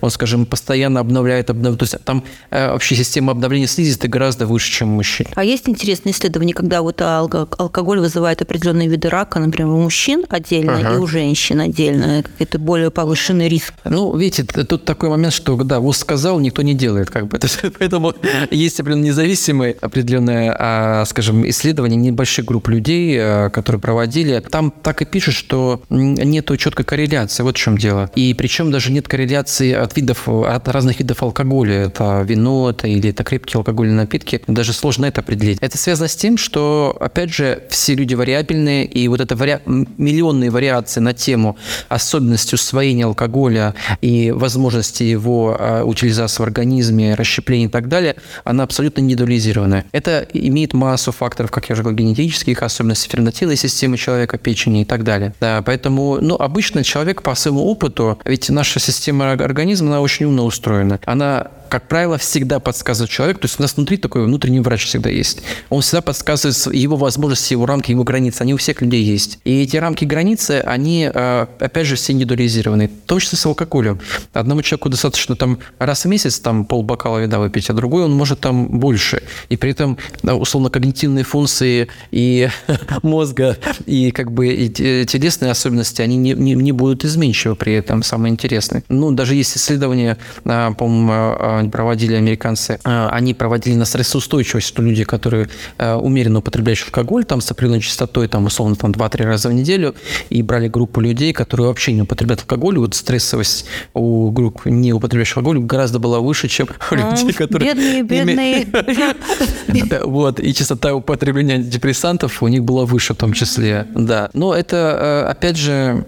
он 0.00 0.10
скажем, 0.10 0.46
постоянно 0.46 1.00
обновляет, 1.00 1.50
обновляет. 1.50 1.78
То 1.78 1.84
есть 1.84 2.04
там 2.04 2.24
э, 2.50 2.70
вообще 2.70 2.96
система 2.96 3.32
обновления 3.32 3.66
слизистой 3.66 4.10
гораздо 4.10 4.46
выше, 4.46 4.70
чем 4.70 4.92
у 4.92 4.96
мужчин. 4.96 5.26
А 5.34 5.44
есть 5.44 5.68
интересные 5.74 6.12
исследования, 6.12 6.54
когда 6.54 6.82
вот 6.82 7.00
алкоголь 7.02 8.00
вызывает 8.00 8.42
определенные 8.42 8.88
виды 8.88 9.08
рака, 9.08 9.38
например, 9.38 9.70
у 9.70 9.82
мужчин 9.82 10.24
отдельно 10.28 10.78
ага. 10.78 10.94
и 10.94 10.96
у 10.98 11.06
женщин 11.06 11.60
отдельно, 11.60 12.22
какой-то 12.22 12.58
более 12.58 12.90
повышенный 12.90 13.48
риск? 13.48 13.74
Ну, 13.84 14.16
видите, 14.16 14.44
тут 14.44 14.84
такой 14.84 15.10
момент, 15.10 15.34
что, 15.34 15.56
да, 15.62 15.80
ВУЗ 15.80 15.98
сказал, 15.98 16.40
никто 16.40 16.62
не 16.62 16.74
делает, 16.74 17.10
как 17.10 17.28
бы. 17.28 17.40
Поэтому 17.78 18.14
есть 18.50 18.80
определенно 18.80 19.04
независимые 19.06 19.76
определенные, 19.80 20.54
а, 20.58 21.04
скажем, 21.06 21.48
исследования 21.48 21.96
небольших 21.96 22.44
групп 22.44 22.68
людей, 22.68 23.16
а, 23.18 23.50
которые 23.50 23.80
проводили. 23.80 24.40
Там 24.50 24.70
так 24.70 25.02
и 25.02 25.04
пишут, 25.04 25.34
что 25.34 25.82
нету 25.90 26.56
четкой 26.56 26.84
корреляции, 26.84 27.42
вот 27.42 27.56
в 27.56 27.60
чем 27.60 27.78
дело. 27.78 28.10
И 28.14 28.34
причем 28.34 28.70
даже 28.70 28.92
нет 28.92 29.08
корреляции 29.08 29.72
от 29.72 29.96
видов, 29.96 30.28
от 30.28 30.68
разных 30.68 31.00
видов 31.00 31.22
алкоголя. 31.22 31.74
Это 31.74 32.22
вино, 32.22 32.70
это 32.70 32.86
или 32.88 33.10
это 33.10 33.24
крепкие 33.24 33.58
алкогольные 33.58 33.96
напитки. 33.96 34.40
Даже 34.46 34.72
сложно 34.72 35.06
это 35.06 35.20
определить. 35.20 35.58
Это 35.64 35.78
связано 35.78 36.08
с 36.08 36.14
тем, 36.14 36.36
что, 36.36 36.94
опять 37.00 37.32
же, 37.32 37.62
все 37.70 37.94
люди 37.94 38.12
вариабельные, 38.14 38.84
и 38.84 39.08
вот 39.08 39.22
это 39.22 39.34
вари... 39.34 39.60
миллионные 39.64 40.50
вариации 40.50 41.00
на 41.00 41.14
тему 41.14 41.56
особенности 41.88 42.54
усвоения 42.54 43.06
алкоголя 43.06 43.74
и 44.02 44.30
возможности 44.30 45.04
его 45.04 45.56
а, 45.58 45.84
утилизации 45.84 46.42
в 46.42 46.44
организме, 46.44 47.14
расщепления 47.14 47.68
и 47.68 47.70
так 47.70 47.88
далее, 47.88 48.16
она 48.44 48.64
абсолютно 48.64 49.00
недуализированная. 49.00 49.86
Это 49.92 50.28
имеет 50.34 50.74
массу 50.74 51.12
факторов, 51.12 51.50
как 51.50 51.70
я 51.70 51.72
уже 51.72 51.82
говорил, 51.82 51.98
генетических, 51.98 52.62
особенностей 52.62 53.08
ферментативной 53.08 53.56
системы 53.56 53.96
человека, 53.96 54.36
печени 54.36 54.82
и 54.82 54.84
так 54.84 55.02
далее. 55.02 55.32
Да, 55.40 55.62
поэтому, 55.62 56.18
ну, 56.20 56.34
обычно 56.34 56.84
человек 56.84 57.22
по 57.22 57.34
своему 57.34 57.64
опыту, 57.64 58.18
ведь 58.26 58.50
наша 58.50 58.80
система 58.80 59.32
организма, 59.32 59.88
она 59.88 60.02
очень 60.02 60.26
умно 60.26 60.44
устроена. 60.44 61.00
Она 61.06 61.48
как 61.74 61.88
правило, 61.88 62.18
всегда 62.18 62.60
подсказывает 62.60 63.10
человек, 63.10 63.40
то 63.40 63.46
есть 63.46 63.58
у 63.58 63.62
нас 63.62 63.74
внутри 63.74 63.96
такой 63.96 64.22
внутренний 64.22 64.60
врач 64.60 64.86
всегда 64.86 65.10
есть. 65.10 65.42
Он 65.70 65.80
всегда 65.80 66.02
подсказывает 66.02 66.72
его 66.72 66.96
возможности, 66.96 67.52
его 67.52 67.66
рамки, 67.66 67.90
его 67.90 68.04
границы, 68.04 68.42
они 68.42 68.54
у 68.54 68.58
всех 68.58 68.80
людей 68.80 69.02
есть. 69.02 69.40
И 69.42 69.62
эти 69.64 69.76
рамки 69.76 70.04
границы, 70.04 70.62
они, 70.64 71.10
э, 71.12 71.46
опять 71.58 71.88
же, 71.88 71.96
все 71.96 72.12
индивидуализированы, 72.12 72.92
числе 73.18 73.38
с 73.38 73.46
алкоголем. 73.46 73.98
Одному 74.32 74.62
человеку 74.62 74.88
достаточно 74.88 75.34
там 75.34 75.58
раз 75.80 76.04
в 76.04 76.08
месяц 76.08 76.38
там 76.38 76.64
пол 76.64 76.84
бокала 76.84 77.18
вина 77.18 77.40
выпить, 77.40 77.68
а 77.70 77.72
другой 77.72 78.04
он 78.04 78.12
может 78.12 78.38
там 78.38 78.68
больше. 78.78 79.24
И 79.48 79.56
при 79.56 79.72
этом, 79.72 79.98
условно, 80.22 80.70
когнитивные 80.70 81.24
функции 81.24 81.88
и 82.12 82.50
мозга, 83.02 83.56
и 83.86 84.12
как 84.12 84.30
бы 84.30 84.46
и 84.46 84.68
телесные 84.68 85.50
особенности, 85.50 86.02
они 86.02 86.16
не, 86.18 86.34
не, 86.34 86.54
не 86.54 86.70
будут 86.70 87.04
изменчивы 87.04 87.56
при 87.56 87.72
этом, 87.72 88.04
самое 88.04 88.30
интересное. 88.30 88.84
Ну, 88.88 89.10
даже 89.10 89.34
есть 89.34 89.56
исследования, 89.56 90.18
а, 90.44 90.70
по-моему, 90.72 91.63
а, 91.66 91.70
проводили 91.70 92.14
американцы, 92.14 92.78
а, 92.84 93.08
они 93.10 93.34
проводили 93.34 93.74
на 93.74 93.84
стрессоустойчивость, 93.84 94.66
что 94.66 94.82
люди, 94.82 95.04
которые 95.04 95.48
умеренно 95.78 96.38
употребляют 96.38 96.82
алкоголь, 96.86 97.24
там 97.24 97.40
с 97.40 97.50
определенной 97.50 97.80
частотой, 97.80 98.28
там, 98.28 98.46
условно, 98.46 98.76
там 98.76 98.90
2-3 98.90 99.24
раза 99.24 99.48
в 99.48 99.52
неделю, 99.52 99.94
и 100.30 100.42
брали 100.42 100.68
группу 100.68 101.00
людей, 101.00 101.32
которые 101.32 101.68
вообще 101.68 101.92
не 101.92 102.02
употребляют 102.02 102.40
алкоголь, 102.40 102.78
вот 102.78 102.94
стрессовость 102.94 103.66
у 103.92 104.30
групп 104.30 104.66
не 104.66 104.92
употребляющих 104.92 105.36
алкоголь 105.36 105.60
гораздо 105.60 105.98
была 105.98 106.20
выше, 106.20 106.48
чем 106.48 106.68
у 106.90 106.94
людей, 106.94 107.32
которые... 107.32 107.74
Бедные, 107.74 108.02
бедные. 108.02 108.66
Вот, 110.04 110.40
и 110.40 110.54
частота 110.54 110.94
употребления 110.94 111.54
антидепрессантов 111.54 112.42
у 112.42 112.48
них 112.48 112.64
была 112.64 112.84
выше 112.84 113.14
в 113.14 113.16
том 113.16 113.32
числе, 113.32 113.86
да. 113.94 114.30
Но 114.32 114.54
это, 114.54 115.28
опять 115.28 115.56
же, 115.56 116.04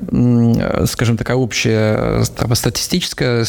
скажем, 0.86 1.16
такая 1.16 1.36
общая 1.36 2.24
статистическая 2.54 3.44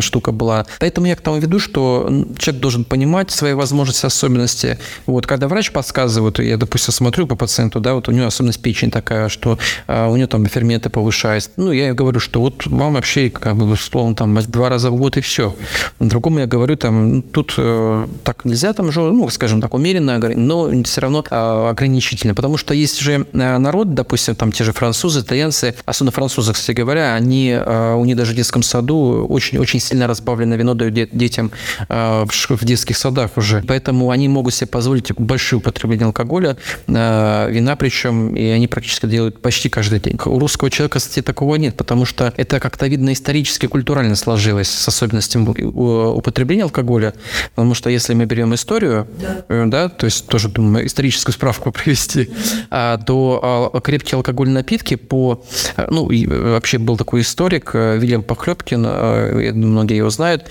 штука 0.00 0.32
была. 0.32 0.66
Поэтому 0.78 1.06
я 1.06 1.16
к 1.16 1.20
тому 1.20 1.29
веду, 1.38 1.58
что 1.58 2.26
человек 2.38 2.60
должен 2.60 2.84
понимать 2.84 3.30
свои 3.30 3.54
возможности, 3.54 4.06
особенности. 4.06 4.78
Вот, 5.06 5.26
когда 5.26 5.48
врач 5.48 5.70
подсказывает, 5.72 6.38
я, 6.38 6.56
допустим, 6.56 6.92
смотрю 6.92 7.26
по 7.26 7.36
пациенту, 7.36 7.80
да, 7.80 7.94
вот 7.94 8.08
у 8.08 8.12
него 8.12 8.26
особенность 8.26 8.60
печени 8.60 8.90
такая, 8.90 9.28
что 9.28 9.58
а, 9.86 10.08
у 10.08 10.16
него 10.16 10.26
там 10.26 10.46
ферменты 10.46 10.90
повышаются. 10.90 11.50
Ну, 11.56 11.72
я 11.72 11.94
говорю, 11.94 12.20
что 12.20 12.40
вот 12.40 12.66
вам 12.66 12.94
вообще, 12.94 13.30
как 13.30 13.56
бы, 13.56 13.70
условно, 13.70 14.14
там, 14.14 14.34
два 14.42 14.68
раза 14.68 14.90
в 14.90 14.96
год 14.96 15.16
и 15.16 15.20
все. 15.20 15.54
Другому 15.98 16.40
я 16.40 16.46
говорю, 16.46 16.76
там, 16.76 17.14
ну, 17.14 17.22
тут 17.22 17.54
э, 17.56 18.06
так 18.24 18.44
нельзя, 18.44 18.72
там 18.72 18.92
же, 18.92 19.00
ну, 19.00 19.28
скажем 19.30 19.60
так, 19.60 19.74
умеренно, 19.74 20.18
но 20.18 20.70
все 20.84 21.00
равно 21.00 21.24
э, 21.28 21.68
ограничительно. 21.70 22.34
Потому 22.34 22.56
что 22.56 22.74
есть 22.74 23.00
же 23.00 23.26
э, 23.32 23.58
народ, 23.58 23.94
допустим, 23.94 24.34
там 24.34 24.52
те 24.52 24.64
же 24.64 24.72
французы, 24.72 25.20
итальянцы, 25.20 25.74
особенно 25.84 26.12
французы, 26.12 26.52
кстати 26.52 26.76
говоря, 26.76 27.14
они, 27.14 27.50
э, 27.50 27.94
у 27.94 28.04
них 28.04 28.16
даже 28.16 28.32
в 28.32 28.36
детском 28.36 28.62
саду 28.62 29.26
очень-очень 29.28 29.80
сильно 29.80 30.06
разбавленное 30.06 30.56
вино 30.56 30.74
дают 30.74 30.94
детям 31.12 31.50
э, 31.88 32.24
в 32.48 32.64
детских 32.64 32.96
садах 32.96 33.36
уже. 33.36 33.62
Поэтому 33.66 34.10
они 34.10 34.28
могут 34.28 34.54
себе 34.54 34.66
позволить 34.68 35.12
большое 35.12 35.58
употребление 35.58 36.06
алкоголя, 36.06 36.56
э, 36.86 37.48
вина 37.50 37.76
причем, 37.76 38.34
и 38.34 38.44
они 38.44 38.66
практически 38.66 39.06
делают 39.06 39.40
почти 39.40 39.68
каждый 39.68 40.00
день. 40.00 40.18
У 40.24 40.38
русского 40.38 40.70
человека, 40.70 40.98
кстати, 40.98 41.22
такого 41.22 41.56
нет, 41.56 41.76
потому 41.76 42.04
что 42.04 42.32
это 42.36 42.60
как-то, 42.60 42.86
видно, 42.86 43.12
исторически, 43.12 43.66
культурально 43.66 44.16
сложилось 44.16 44.68
с 44.68 44.88
особенностями 44.88 45.48
употребления 45.48 46.64
алкоголя. 46.64 47.14
Потому 47.54 47.74
что 47.74 47.90
если 47.90 48.14
мы 48.14 48.24
берем 48.26 48.54
историю, 48.54 49.06
да, 49.20 49.44
э, 49.48 49.66
да 49.66 49.88
то 49.88 50.06
есть 50.06 50.26
тоже, 50.26 50.48
думаю, 50.48 50.86
историческую 50.86 51.32
справку 51.32 51.72
привести, 51.72 52.30
а, 52.70 52.98
то 52.98 53.70
а, 53.74 53.80
крепкие 53.80 54.16
алкогольные 54.16 54.54
напитки 54.54 54.96
по... 54.96 55.42
Ну, 55.88 56.10
и 56.10 56.26
вообще 56.26 56.78
был 56.78 56.96
такой 56.96 57.22
историк 57.22 57.74
Вильям 57.74 58.22
Похлебкин, 58.22 58.82
многие 59.54 59.96
его 59.96 60.10
знают, 60.10 60.46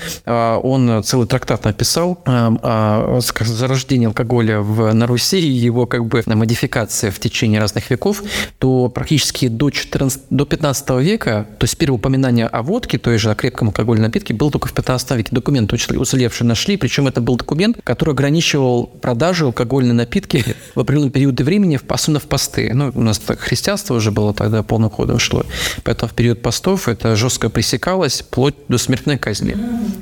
он 0.57 1.03
целый 1.03 1.27
трактат 1.27 1.65
написал 1.65 2.19
о 2.25 3.19
зарождении 3.21 4.07
алкоголя 4.07 4.59
в, 4.59 4.93
на 4.93 5.07
Руси 5.07 5.39
и 5.39 5.51
его 5.51 5.85
как 5.85 6.05
бы 6.05 6.23
модификация 6.25 7.11
в 7.11 7.19
течение 7.19 7.59
разных 7.59 7.89
веков, 7.89 8.23
то 8.57 8.89
практически 8.89 9.47
до, 9.47 9.69
14, 9.69 10.23
до 10.29 10.45
15 10.45 10.89
века, 11.01 11.47
то 11.57 11.63
есть 11.65 11.77
первое 11.77 11.97
упоминание 11.97 12.47
о 12.47 12.61
водке, 12.61 12.97
той 12.97 13.17
же 13.17 13.31
о 13.31 13.35
крепком 13.35 13.69
алкогольном 13.69 14.05
напитке, 14.05 14.33
был 14.33 14.51
только 14.51 14.67
в 14.67 14.73
15 14.73 15.11
веке. 15.11 15.29
Документ 15.31 15.71
уцелевший 15.73 16.47
нашли, 16.47 16.77
причем 16.77 17.07
это 17.07 17.21
был 17.21 17.35
документ, 17.35 17.77
который 17.83 18.13
ограничивал 18.13 18.87
продажу 18.87 19.47
алкогольной 19.47 19.93
напитки 19.93 20.43
в 20.75 20.79
определенные 20.79 21.11
периоды 21.11 21.43
времени, 21.43 21.79
особенно 21.87 22.19
в 22.19 22.27
посты. 22.27 22.71
Ну, 22.73 22.91
у 22.93 23.01
нас 23.01 23.21
христианство 23.39 23.95
уже 23.95 24.11
было 24.11 24.33
тогда 24.33 24.63
полным 24.63 24.89
ходом 24.89 25.19
шло. 25.19 25.45
Поэтому 25.83 26.09
в 26.09 26.13
период 26.13 26.41
постов 26.41 26.87
это 26.87 27.15
жестко 27.15 27.49
пресекалось, 27.49 28.21
вплоть 28.21 28.55
до 28.67 28.77
смертной 28.77 29.17
казни. 29.17 29.57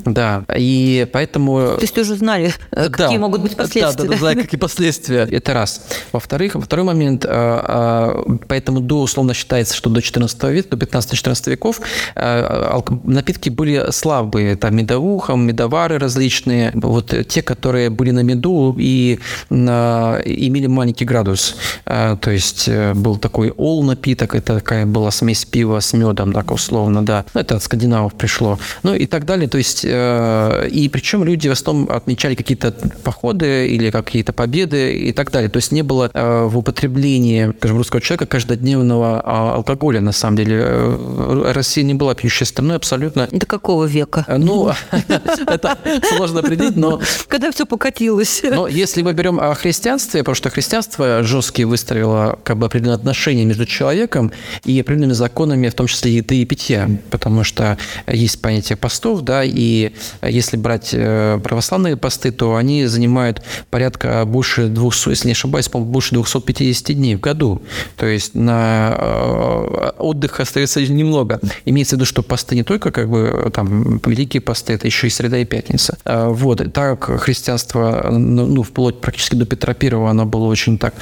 Да, 0.05 0.36
и 0.55 1.07
поэтому... 1.11 1.75
То 1.75 1.81
есть 1.81 1.97
уже 1.97 2.15
знали, 2.15 2.53
да, 2.71 2.89
какие 2.89 3.17
могут 3.17 3.41
быть 3.41 3.55
последствия. 3.55 4.07
Да, 4.07 4.15
да, 4.15 4.33
да, 4.33 4.41
какие 4.41 4.59
последствия. 4.59 5.27
Это 5.29 5.53
раз. 5.53 5.81
Во-вторых, 6.11 6.55
второй 6.61 6.85
момент, 6.85 7.25
а, 7.25 8.23
а, 8.27 8.37
поэтому 8.47 8.79
до, 8.79 9.01
условно 9.01 9.33
считается, 9.33 9.75
что 9.75 9.89
до 9.89 10.01
14 10.01 10.43
века, 10.43 10.75
до 10.75 10.85
15-14 10.85 11.49
веков 11.49 11.81
напитки 13.03 13.49
были 13.49 13.91
слабые, 13.91 14.55
там 14.55 14.75
медовуха, 14.75 15.33
медовары 15.35 15.97
различные, 15.97 16.71
вот 16.73 17.13
те, 17.27 17.41
которые 17.41 17.89
были 17.89 18.11
на 18.11 18.21
меду 18.21 18.75
и 18.77 19.19
имели 19.49 20.67
маленький 20.67 21.05
градус. 21.05 21.55
То 21.85 22.31
есть 22.31 22.67
э, 22.67 22.93
был 22.93 23.17
такой 23.17 23.53
ол 23.57 23.83
напиток, 23.83 24.35
это 24.35 24.55
такая 24.55 24.85
была 24.85 25.11
смесь 25.11 25.45
пива 25.45 25.79
с 25.79 25.93
медом, 25.93 26.33
так 26.33 26.51
условно, 26.51 27.05
да. 27.05 27.25
Это 27.33 27.55
от 27.55 27.63
скандинавов 27.63 28.13
пришло. 28.13 28.59
Ну 28.83 28.93
и 28.93 29.05
так 29.05 29.25
далее. 29.25 29.47
То 29.49 29.57
есть, 29.57 29.85
э, 29.85 29.89
и 30.71 30.89
причем 30.89 31.23
люди 31.23 31.47
в 31.47 31.51
основном 31.51 31.89
отмечали 31.89 32.35
какие-то 32.35 32.71
походы 33.03 33.67
или 33.67 33.89
какие-то 33.91 34.33
победы 34.33 34.97
и 34.97 35.11
так 35.11 35.31
далее. 35.31 35.49
То 35.49 35.57
есть 35.57 35.71
не 35.71 35.83
было 35.83 36.09
э, 36.13 36.43
в 36.45 36.57
употреблении, 36.57 37.53
скажем, 37.57 37.77
русского 37.77 38.01
человека 38.01 38.25
каждодневного 38.25 39.21
а, 39.23 39.55
алкоголя, 39.55 40.01
на 40.01 40.11
самом 40.11 40.37
деле. 40.37 40.57
Э, 40.61 41.51
Россия 41.53 41.83
не 41.83 41.93
была 41.93 42.15
пьющей 42.15 42.45
страной 42.45 42.75
абсолютно. 42.75 43.27
До 43.31 43.45
какого 43.45 43.85
века? 43.85 44.25
Ну, 44.37 44.71
это 45.47 45.77
сложно 46.15 46.39
определить, 46.39 46.75
но... 46.75 47.01
Когда 47.27 47.51
все 47.51 47.65
покатилось. 47.65 48.41
Но 48.43 48.67
если 48.67 49.01
мы 49.01 49.13
берем 49.13 49.39
о 49.39 49.53
христианстве, 49.55 50.21
потому 50.21 50.35
что 50.35 50.49
христианство 50.49 51.23
жесткие 51.23 51.65
выстроило 51.65 52.39
как 52.43 52.57
бы 52.57 52.65
определенные 52.65 52.95
отношения 52.95 53.45
между 53.45 53.65
человеком 53.65 54.31
и 54.63 54.79
определенными 54.79 55.13
законами, 55.13 55.69
в 55.69 55.73
том 55.73 55.87
числе 55.87 56.15
еды 56.15 56.41
и 56.41 56.45
питья, 56.45 56.89
потому 57.09 57.43
что 57.43 57.77
есть 58.07 58.41
понятие 58.41 58.77
постов, 58.77 59.21
да, 59.21 59.43
и 59.43 59.93
если 60.21 60.57
брать 60.57 60.89
э, 60.93 61.39
православные 61.43 61.95
посты, 61.95 62.31
то 62.31 62.55
они 62.55 62.85
занимают 62.85 63.41
порядка 63.69 64.25
больше 64.25 64.67
200, 64.67 65.09
если 65.09 65.27
не 65.27 65.31
ошибаюсь, 65.33 65.69
больше 65.69 66.13
250 66.15 66.95
дней 66.95 67.15
в 67.15 67.19
году. 67.19 67.61
То 67.95 68.05
есть 68.05 68.35
на 68.35 68.95
э, 68.97 69.91
отдых 69.99 70.39
остается 70.39 70.81
немного. 70.81 71.39
Имеется 71.65 71.95
в 71.95 71.97
виду, 71.97 72.05
что 72.05 72.23
посты 72.23 72.55
не 72.55 72.63
только 72.63 72.91
как 72.91 73.09
бы 73.09 73.51
там 73.53 73.99
великие 74.05 74.41
посты, 74.41 74.73
это 74.73 74.87
еще 74.87 75.07
и 75.07 75.09
среда 75.09 75.37
и 75.37 75.45
пятница. 75.45 75.97
Вот. 76.05 76.61
Так 76.73 77.21
христианство, 77.21 78.07
ну, 78.11 78.45
ну, 78.45 78.63
вплоть 78.63 78.99
практически 78.99 79.35
до 79.35 79.45
Петра 79.45 79.73
Первого, 79.73 80.09
оно 80.09 80.25
было 80.25 80.45
очень 80.45 80.77
так, 80.77 80.93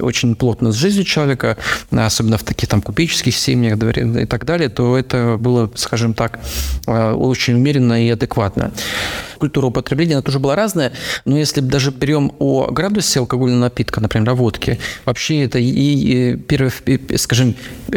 очень 0.00 0.34
плотно 0.34 0.72
с 0.72 0.76
жизнью 0.76 1.04
человека, 1.04 1.56
особенно 1.90 2.38
в 2.38 2.44
таких 2.44 2.68
там 2.68 2.82
купеческих 2.82 3.34
семьях 3.34 3.78
и 3.82 4.26
так 4.26 4.44
далее, 4.44 4.68
то 4.68 4.98
это 4.98 5.36
было, 5.38 5.70
скажем 5.74 6.14
так, 6.14 6.40
э, 6.86 7.12
очень 7.12 7.54
умеренно 7.54 8.04
и 8.04 8.10
адекватно 8.10 8.41
бесплатно 8.42 8.70
культура 9.42 9.66
употребления, 9.66 10.14
она 10.14 10.22
тоже 10.22 10.38
была 10.38 10.54
разная, 10.54 10.92
но 11.24 11.36
если 11.36 11.60
даже 11.60 11.90
берем 11.90 12.30
о 12.38 12.70
градусе 12.70 13.18
алкогольного 13.18 13.62
напитка, 13.62 14.00
например, 14.00 14.30
о 14.30 14.34
водке, 14.36 14.78
вообще 15.04 15.42
это 15.42 15.58
и, 15.58 16.36
первый, 16.36 16.70
скажем, 17.18 17.56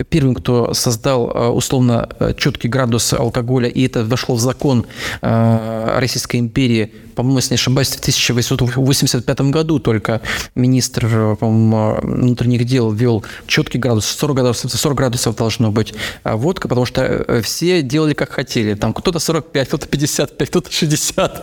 первым, 0.09 0.33
кто 0.33 0.73
создал 0.73 1.29
э, 1.29 1.49
условно 1.49 2.09
э, 2.19 2.33
четкий 2.35 2.67
градус 2.67 3.13
алкоголя, 3.13 3.69
и 3.69 3.85
это 3.85 4.03
вошло 4.03 4.33
в 4.33 4.39
закон 4.39 4.87
э, 5.21 5.97
Российской 5.99 6.37
империи 6.37 6.91
по-моему, 7.15 7.37
если 7.37 7.53
не 7.53 7.55
ошибаюсь, 7.55 7.87
в 7.87 7.99
1885 7.99 9.41
году 9.41 9.79
только 9.79 10.19
министр, 10.53 11.37
внутренних 11.39 12.65
дел 12.65 12.91
ввел 12.91 13.23
четкий 13.47 13.77
градус, 13.77 14.05
40 14.05 14.35
градусов, 14.35 14.71
40 14.73 14.97
градусов 14.97 15.35
должно 15.37 15.71
быть 15.71 15.93
водка, 16.25 16.67
потому 16.67 16.85
что 16.85 17.41
все 17.41 17.81
делали 17.81 18.13
как 18.13 18.31
хотели. 18.31 18.73
Там 18.73 18.93
кто-то 18.93 19.19
45, 19.19 19.67
кто-то 19.69 19.87
55, 19.87 20.49
кто-то 20.49 20.69
60 20.69 21.34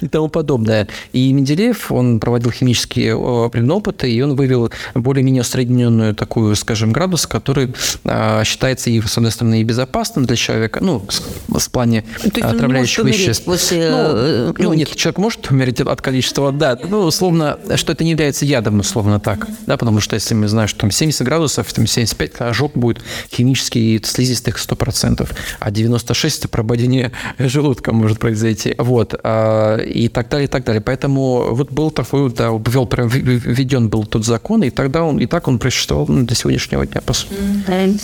и 0.00 0.08
тому 0.08 0.28
подобное. 0.28 0.86
И 1.12 1.32
Менделеев, 1.32 1.90
он 1.90 2.20
проводил 2.20 2.52
химические 2.52 3.16
опыты, 3.16 4.10
и 4.10 4.20
он 4.22 4.36
вывел 4.36 4.70
более-менее 4.94 5.42
усредненную 5.42 6.14
такую, 6.14 6.54
скажем, 6.56 6.92
градус, 6.92 7.26
который 7.26 7.74
а, 8.04 8.44
считается 8.44 8.90
и, 8.90 9.00
с 9.00 9.16
одной 9.16 9.32
стороны, 9.32 9.60
и 9.60 9.64
безопасным 9.64 10.24
для 10.26 10.36
человека, 10.36 10.80
ну, 10.82 11.04
в 11.48 11.70
плане 11.70 12.04
отравляющих 12.24 13.04
веществ. 13.04 13.44
После 13.44 13.90
ну, 13.90 13.98
э, 13.98 14.52
ну, 14.58 14.72
нет, 14.72 14.94
человек 14.94 15.16
человек 15.16 15.18
может 15.18 15.50
умереть 15.50 15.80
от 15.80 16.00
количества, 16.00 16.52
да, 16.52 16.78
ну, 16.88 17.00
условно, 17.00 17.58
что 17.76 17.92
это 17.92 18.04
не 18.04 18.10
является 18.10 18.44
ядом, 18.44 18.80
условно 18.80 19.20
так, 19.20 19.46
да, 19.66 19.76
потому 19.76 20.00
что 20.00 20.14
если 20.14 20.34
мы 20.34 20.48
знаем, 20.48 20.68
что 20.68 20.80
там 20.80 20.90
70 20.90 21.22
градусов, 21.22 21.72
там 21.72 21.86
75, 21.86 22.40
ожог 22.40 22.72
будет 22.74 23.02
химический 23.30 24.00
слизистых 24.04 24.58
100%, 24.58 25.28
а 25.58 25.70
96– 25.70 26.38
это 26.38 26.48
прободение 26.48 27.12
желудка 27.38 27.92
может 27.92 28.18
произойти. 28.18 28.74
Вот. 28.78 29.14
А, 29.28 29.78
и 29.78 30.06
так 30.06 30.28
далее, 30.28 30.44
и 30.44 30.48
так 30.48 30.62
далее. 30.64 30.80
Поэтому 30.80 31.52
вот 31.52 31.72
был 31.72 31.90
такой, 31.90 32.32
да, 32.32 32.50
ввел, 32.50 32.88
введен 32.88 33.88
был 33.88 34.04
тот 34.04 34.24
закон, 34.24 34.62
и 34.62 34.70
тогда 34.70 35.02
он, 35.02 35.18
и 35.18 35.26
так 35.26 35.48
он 35.48 35.58
просуществовал 35.58 36.06
до 36.06 36.34
сегодняшнего 36.36 36.86
дня. 36.86 37.02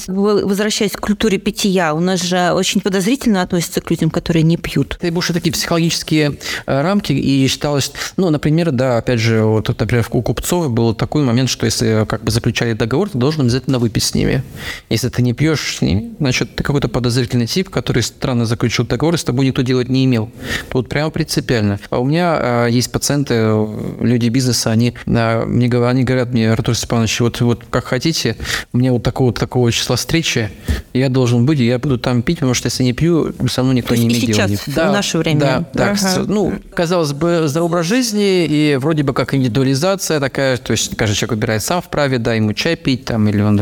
Возвращаясь 0.08 0.92
к 0.92 1.00
культуре 1.00 1.38
питья, 1.38 1.94
у 1.94 2.00
нас 2.00 2.22
же 2.22 2.50
очень 2.52 2.80
подозрительно 2.80 3.42
относятся 3.42 3.80
к 3.80 3.88
людям, 3.88 4.10
которые 4.10 4.42
не 4.42 4.56
пьют. 4.56 4.98
Это 5.00 5.12
больше 5.12 5.32
такие 5.32 5.52
психологические 5.52 6.38
э, 6.66 6.82
рамки, 6.82 7.12
и 7.12 7.46
считалось, 7.46 7.92
ну, 8.16 8.28
например, 8.30 8.72
да, 8.72 8.98
опять 8.98 9.20
же, 9.20 9.44
вот, 9.44 9.68
например, 9.68 10.04
у 10.10 10.22
купцов 10.22 10.72
был 10.72 10.92
такой 10.92 11.22
момент, 11.22 11.50
что 11.50 11.66
если 11.66 12.04
как 12.08 12.24
бы 12.24 12.32
заключали 12.32 12.72
договор, 12.72 13.10
ты 13.10 13.18
должен 13.18 13.42
обязательно 13.42 13.78
выпить 13.78 14.02
с 14.02 14.14
ними. 14.14 14.42
Если 14.90 15.08
ты 15.08 15.22
не 15.22 15.34
пьешь 15.34 15.76
с 15.76 15.82
ними, 15.82 16.14
значит, 16.18 16.56
ты 16.56 16.64
какой-то 16.64 16.88
подозрительный 16.88 17.46
тип, 17.46 17.70
который 17.70 18.02
странно 18.02 18.44
заключил 18.44 18.84
договор, 18.86 19.14
и 19.14 19.18
с 19.18 19.22
тобой 19.24 19.46
никто 19.46 19.62
делать 19.62 19.88
не 19.88 20.04
имел. 20.04 20.32
Тут 20.68 20.88
прямо 20.88 21.11
принципиально. 21.12 21.78
А 21.90 22.00
у 22.00 22.04
меня 22.04 22.66
э, 22.66 22.68
есть 22.70 22.90
пациенты, 22.90 23.34
люди 24.00 24.28
бизнеса, 24.28 24.70
они, 24.70 24.94
э, 25.06 25.44
мне, 25.46 25.70
они 25.86 26.04
говорят 26.04 26.30
мне, 26.30 26.50
Артур 26.50 26.74
Степанович, 26.74 27.20
вот, 27.20 27.40
вот 27.40 27.64
как 27.70 27.84
хотите, 27.84 28.36
мне 28.72 28.90
вот 28.90 29.02
такого 29.02 29.32
такого 29.32 29.70
числа 29.70 29.96
встречи, 29.96 30.50
я 30.92 31.08
должен 31.08 31.46
быть, 31.46 31.58
я 31.58 31.78
буду 31.78 31.98
там 31.98 32.22
пить, 32.22 32.38
потому 32.38 32.54
что 32.54 32.66
если 32.66 32.82
не 32.82 32.92
пью, 32.92 33.32
со 33.48 33.62
мной 33.62 33.76
никто 33.76 33.90
То 33.90 34.00
не 34.00 34.06
имеет 34.06 34.26
дела. 34.26 34.48
сейчас, 34.48 34.62
да, 34.66 34.90
в 34.90 34.92
наше 34.92 35.18
время. 35.18 35.40
Да, 35.40 35.68
да. 35.72 35.90
Ага. 35.92 36.24
Ну, 36.26 36.54
казалось 36.74 37.12
бы, 37.12 37.44
за 37.46 37.62
образ 37.62 37.86
жизни 37.86 38.44
и 38.46 38.76
вроде 38.76 39.02
бы 39.02 39.12
как 39.14 39.34
индивидуализация 39.34 40.20
такая, 40.20 40.56
то 40.56 40.72
есть 40.72 40.96
каждый 40.96 41.16
человек 41.16 41.36
выбирает 41.36 41.62
сам 41.62 41.80
вправе, 41.80 42.18
да, 42.18 42.34
ему 42.34 42.52
чай 42.52 42.76
пить 42.76 43.04
там, 43.04 43.28
или 43.28 43.40
он 43.40 43.56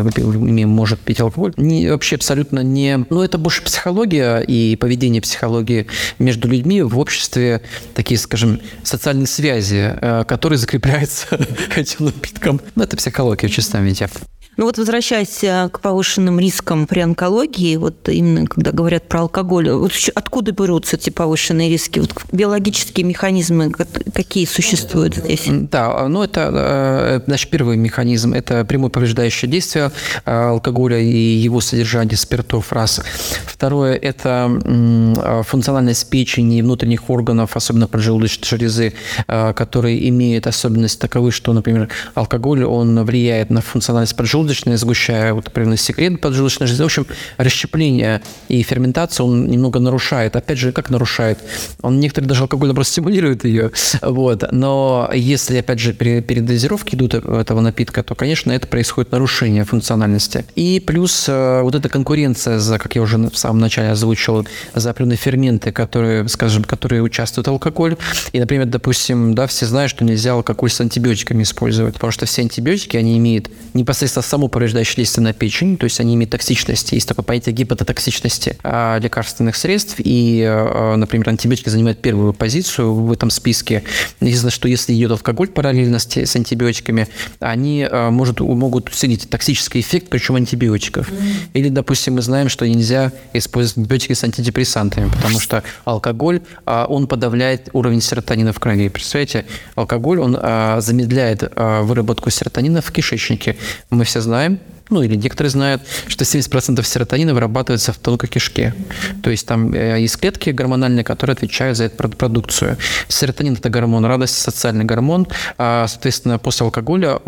может 0.69 1.01
пить 1.01 1.21
алкоголь. 1.21 1.53
Не, 1.57 1.91
вообще 1.91 2.17
абсолютно 2.17 2.61
не... 2.61 3.05
Ну, 3.11 3.23
это 3.23 3.39
больше 3.39 3.63
психология 3.63 4.39
и 4.39 4.77
поведение 4.77 5.23
психологии 5.23 5.87
между 6.19 6.49
людьми 6.49 6.83
в 6.83 6.99
обществе, 6.99 7.63
такие, 7.95 8.19
скажем, 8.19 8.61
социальные 8.83 9.27
связи, 9.27 9.95
э, 10.01 10.25
которые 10.27 10.59
закрепляются 10.59 11.27
этим 11.77 12.07
напитком. 12.07 12.61
Ну, 12.75 12.83
это 12.83 12.97
психология 12.97 13.49
в 13.49 13.53
чистом 13.53 13.85
виде. 13.85 14.09
Ну 14.57 14.67
вот 14.67 14.79
возвращаясь 14.79 15.43
э, 15.45 15.69
к 15.73 15.81
повышенным 15.81 16.41
рискам 16.41 16.87
при 16.87 17.01
онкологии, 17.01 17.77
вот 17.77 18.09
именно 18.09 18.47
когда 18.47 18.73
говорят 18.73 19.09
про 19.09 19.21
алкоголь, 19.21 19.71
вот 19.71 19.93
откуда 20.15 20.53
берутся 20.53 20.97
эти 20.97 21.11
повышенные 21.11 21.71
риски? 21.71 22.01
Вот 22.01 22.13
биологические 22.33 23.07
механизмы 23.07 23.71
какие 23.71 24.45
существуют 24.47 25.17
здесь? 25.17 25.45
Да, 25.49 26.07
ну 26.09 26.23
это, 26.23 26.51
э, 26.53 27.21
значит, 27.27 27.49
первый 27.51 27.77
механизм– 27.77 28.33
это 28.35 28.65
прямое 28.65 28.91
повреждающее 28.91 29.51
действие 29.51 29.93
э, 30.27 30.31
алкоголя 30.31 30.99
и 30.99 31.17
его 31.17 31.61
содержание 31.61 32.17
спиртов, 32.17 32.73
раз. 32.73 33.01
Второе– 33.47 33.95
это 34.03 34.51
функциональность 35.47 36.11
печени 36.11 36.59
и 36.59 36.63
внутренних 36.63 37.09
органов, 37.09 37.57
особенно 37.57 37.87
поджелудочной 37.87 38.47
железы, 38.47 38.95
которые 39.27 40.09
имеют 40.09 40.47
особенность 40.47 41.01
таковы, 41.01 41.31
что, 41.31 41.53
например, 41.53 41.89
алкоголь, 42.15 42.65
он 42.65 43.05
влияет 43.05 43.51
на 43.51 43.61
функциональность 43.61 44.17
поджелудочной 44.17 44.40
поджелудочная, 44.41 44.77
сгущая 44.77 45.35
вот, 45.35 45.47
например, 45.47 45.77
секрет 45.77 46.21
поджелудочной 46.21 46.67
железы. 46.67 46.83
В 46.83 46.87
общем, 46.87 47.07
расщепление 47.37 48.23
и 48.49 48.63
ферментация 48.63 49.25
он 49.25 49.49
немного 49.49 49.81
нарушает. 49.81 50.35
Опять 50.37 50.59
же, 50.59 50.73
как 50.73 50.91
нарушает? 50.91 51.39
Он 51.83 52.01
некоторые 52.01 52.29
даже 52.29 52.43
алкоголь 52.43 52.73
просто 52.75 52.93
стимулирует 52.93 53.45
ее. 53.45 53.71
Вот. 54.03 54.45
Но 54.51 55.11
если, 55.15 55.59
опять 55.59 55.79
же, 55.79 55.93
при 55.93 56.21
передозировке 56.21 56.97
идут 56.97 57.15
этого 57.15 57.61
напитка, 57.61 58.03
то, 58.03 58.15
конечно, 58.15 58.53
это 58.53 58.67
происходит 58.67 59.13
нарушение 59.13 59.65
функциональности. 59.65 60.45
И 60.55 60.81
плюс 60.81 61.27
э, 61.29 61.61
вот 61.63 61.75
эта 61.75 61.89
конкуренция 61.89 62.59
за, 62.59 62.79
как 62.79 62.97
я 62.97 63.03
уже 63.03 63.19
в 63.19 63.37
самом 63.37 63.59
начале 63.59 63.91
озвучил, 63.91 64.47
за 64.75 64.91
определенные 64.91 65.17
ферменты, 65.17 65.73
которые, 65.73 66.29
скажем, 66.29 66.65
которые 66.65 67.03
участвуют 67.03 67.47
в 67.47 67.51
алкоголе. 67.51 67.99
И, 68.33 68.41
например, 68.41 68.67
допустим, 68.67 69.35
да, 69.35 69.47
все 69.47 69.67
знают, 69.67 69.91
что 69.91 70.05
нельзя 70.05 70.33
алкоголь 70.33 70.71
с 70.71 70.81
антибиотиками 70.81 71.43
использовать, 71.43 71.95
потому 71.95 72.11
что 72.11 72.27
все 72.27 72.43
антибиотики, 72.43 72.97
они 72.97 73.19
имеют 73.19 73.51
непосредственно 73.75 74.23
само 74.31 74.47
повреждающее 74.47 74.97
действие 74.97 75.25
на 75.25 75.33
печень, 75.33 75.77
то 75.77 75.85
есть 75.85 75.99
они 75.99 76.15
имеют 76.15 76.31
токсичность. 76.31 76.93
Есть 76.93 77.09
такое 77.09 77.25
понятие 77.25 77.53
гипототоксичности 77.53 78.57
а, 78.63 78.97
лекарственных 78.99 79.57
средств, 79.57 79.97
и, 79.99 80.45
а, 80.47 80.95
например, 80.95 81.29
антибиотики 81.29 81.69
занимают 81.69 82.01
первую 82.01 82.33
позицию 82.33 82.95
в 82.95 83.13
этом 83.13 83.29
списке. 83.31 83.83
Известно, 84.21 84.51
что 84.51 84.69
если 84.69 84.95
идет 84.95 85.11
алкоголь 85.11 85.49
параллельно 85.49 85.99
с, 85.99 86.07
с 86.17 86.37
антибиотиками, 86.37 87.09
они 87.41 87.85
а, 87.91 88.11
может, 88.11 88.39
могут 88.39 88.89
усилить 88.89 89.29
токсический 89.29 89.81
эффект, 89.81 90.07
причем 90.09 90.37
антибиотиков. 90.37 91.11
Или, 91.53 91.69
допустим, 91.69 92.15
мы 92.15 92.23
знаем, 92.23 92.49
что 92.49 92.69
нельзя 92.69 93.11
использовать 93.33 93.79
антибиотики 93.79 94.13
с 94.13 94.23
антидепрессантами, 94.23 95.11
потому 95.11 95.41
что 95.41 95.65
алкоголь, 95.85 96.41
он 96.67 97.09
подавляет 97.09 97.71
уровень 97.73 98.01
серотонина 98.01 98.53
в 98.53 98.61
крови. 98.61 98.89
Представляете, 98.91 99.45
алкоголь, 99.75 100.21
он 100.21 100.39
замедляет 100.81 101.53
выработку 101.57 102.31
серотонина 102.31 102.81
в 102.81 102.93
кишечнике. 102.93 103.57
Мы 103.91 104.05
все 104.05 104.20
знаем, 104.21 104.61
ну 104.91 105.03
или 105.03 105.15
некоторые 105.15 105.51
знают, 105.51 105.83
что 106.09 106.25
70% 106.25 106.83
серотонина 106.85 107.35
вырабатывается 107.35 107.93
в 107.93 107.99
тонкой 107.99 108.29
кишке. 108.29 108.75
То 109.23 109.31
есть 109.31 109.47
там 109.47 109.73
э, 109.73 110.01
есть 110.01 110.17
клетки 110.19 110.51
гормональные, 110.51 111.05
которые 111.05 111.35
отвечают 111.35 111.77
за 111.77 111.85
эту 111.85 112.09
продукцию. 112.09 112.77
Серотонин– 113.09 113.55
это 113.59 113.71
гормон 113.71 114.05
радости, 114.05 114.41
социальный 114.41 114.85
гормон. 114.85 115.27
А, 115.59 115.87
соответственно, 115.89 116.39
после 116.39 116.65
алкоголя 116.67 117.19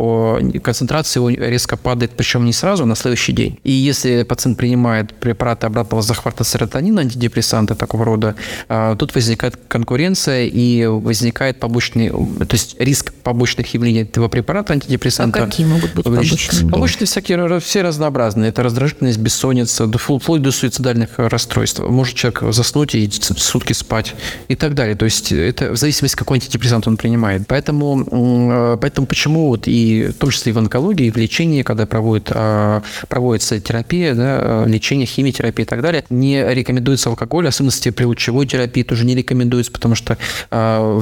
концентрация 0.63 1.21
его 1.21 1.31
резко 1.31 1.77
падает, 1.77 2.13
причем 2.17 2.45
не 2.45 2.53
сразу, 2.53 2.83
а 2.83 2.87
на 2.87 2.97
следующий 2.97 3.33
день. 3.33 3.59
И 3.65 3.71
если 3.71 4.23
пациент 4.23 4.59
принимает 4.59 5.15
препараты 5.15 5.67
обратного 5.67 6.03
захвата 6.03 6.45
серотонина, 6.45 7.03
антидепрессанты 7.03 7.75
такого 7.75 8.05
рода, 8.05 8.35
а, 8.69 8.97
тут 8.97 9.15
возникает 9.15 9.59
конкуренция 9.69 10.47
и 10.47 10.87
возникает 10.87 11.61
побочный, 11.61 12.11
то 12.11 12.53
есть 12.53 12.77
риск 12.79 13.13
побочных 13.23 13.73
явлений 13.75 14.03
этого 14.03 14.29
препарата 14.29 14.73
антидепрессанта. 14.73 15.43
А 15.43 15.47
какие 15.47 15.67
могут 15.67 15.95
быть 15.95 16.05
побочные? 16.05 16.71
Побочные 16.71 17.07
всякие 17.07 17.37
все 17.61 17.83
разнообразные. 17.83 18.51
Это 18.51 18.63
раздражительность, 18.63 19.19
бессонница, 19.19 19.91
вплоть 19.91 20.43
до 20.43 20.53
суицидальных 20.53 21.11
расстройств. 21.17 21.81
Может 21.81 22.15
человек 22.15 22.43
заснуть 22.55 22.95
и 22.95 23.11
сутки 23.11 23.73
спать 23.73 24.15
и 24.49 24.55
так 24.55 24.75
далее. 24.75 24.95
То 24.95 25.05
есть 25.05 25.33
это 25.33 25.73
в 25.73 25.77
зависимости, 25.77 26.17
какой 26.17 26.37
антидепрессант 26.39 26.87
он 26.87 26.97
принимает. 26.97 27.47
Поэтому, 27.47 28.07
э, 28.11 28.79
поэтому 28.81 29.07
почему 29.07 29.49
вот 29.49 29.67
и 29.67 30.09
в 30.09 30.15
том 30.15 30.31
числе 30.31 30.51
и 30.51 30.55
в 30.55 30.59
онкологии, 30.59 31.07
и 31.07 31.11
в 31.11 31.17
лечении, 31.17 31.63
когда 31.63 31.87
проводит, 31.87 32.31
а, 32.31 32.83
проводится 33.09 33.59
терапия, 33.61 34.15
да, 34.15 34.65
лечение, 34.67 35.07
химиотерапия 35.07 35.65
и 35.65 35.69
так 35.69 35.83
далее, 35.83 36.05
не 36.11 36.43
рекомендуется 36.43 37.09
алкоголь, 37.09 37.49
особенности 37.49 37.91
при 37.91 38.05
лучевой 38.05 38.47
терапии 38.47 38.83
тоже 38.83 39.05
не 39.05 39.15
рекомендуется, 39.15 39.73
потому 39.73 39.95
что, 39.95 40.19
а, 40.51 41.01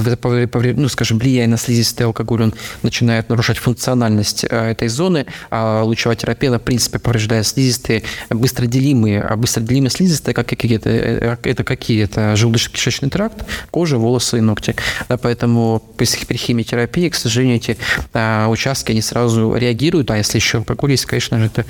ну, 0.77 0.89
скажем, 0.89 1.19
влияя 1.19 1.49
на 1.49 1.57
слизистый 1.57 2.07
алкоголь, 2.07 2.45
он 2.45 2.55
начинает 2.83 3.29
нарушать 3.29 3.59
функциональность 3.59 4.45
э, 4.49 4.71
этой 4.71 4.89
зоны, 4.89 5.27
а 5.51 5.83
лучевая 5.83 6.17
терапия 6.17 6.40
терапия, 6.41 6.59
в 6.59 6.63
принципе, 6.63 6.99
повреждает 6.99 7.47
слизистые, 7.47 8.03
быстроделимые, 8.31 9.23
а 9.23 9.37
быстроделимые 9.37 9.91
слизистые, 9.91 10.35
как 10.35 10.49
какие-то, 10.49 10.89
э, 10.89 11.37
это 11.43 11.65
какие? 11.65 12.05
Это 12.05 12.35
желудочно-кишечный 12.35 13.11
тракт, 13.11 13.45
кожа, 13.71 13.99
волосы 13.99 14.39
и 14.39 14.41
ногти. 14.41 14.75
Да, 15.09 15.17
поэтому 15.17 15.83
при 15.97 16.07
химиотерапии, 16.07 17.09
к 17.09 17.15
сожалению, 17.15 17.57
эти 17.57 17.77
а, 18.13 18.49
участки, 18.49 18.93
они 18.93 19.03
сразу 19.03 19.55
реагируют, 19.55 20.11
а 20.11 20.17
если 20.17 20.39
еще 20.39 20.59
алкоголь 20.59 20.93
есть, 20.93 21.07
конечно 21.07 21.39
же, 21.39 21.47
это 21.47 21.65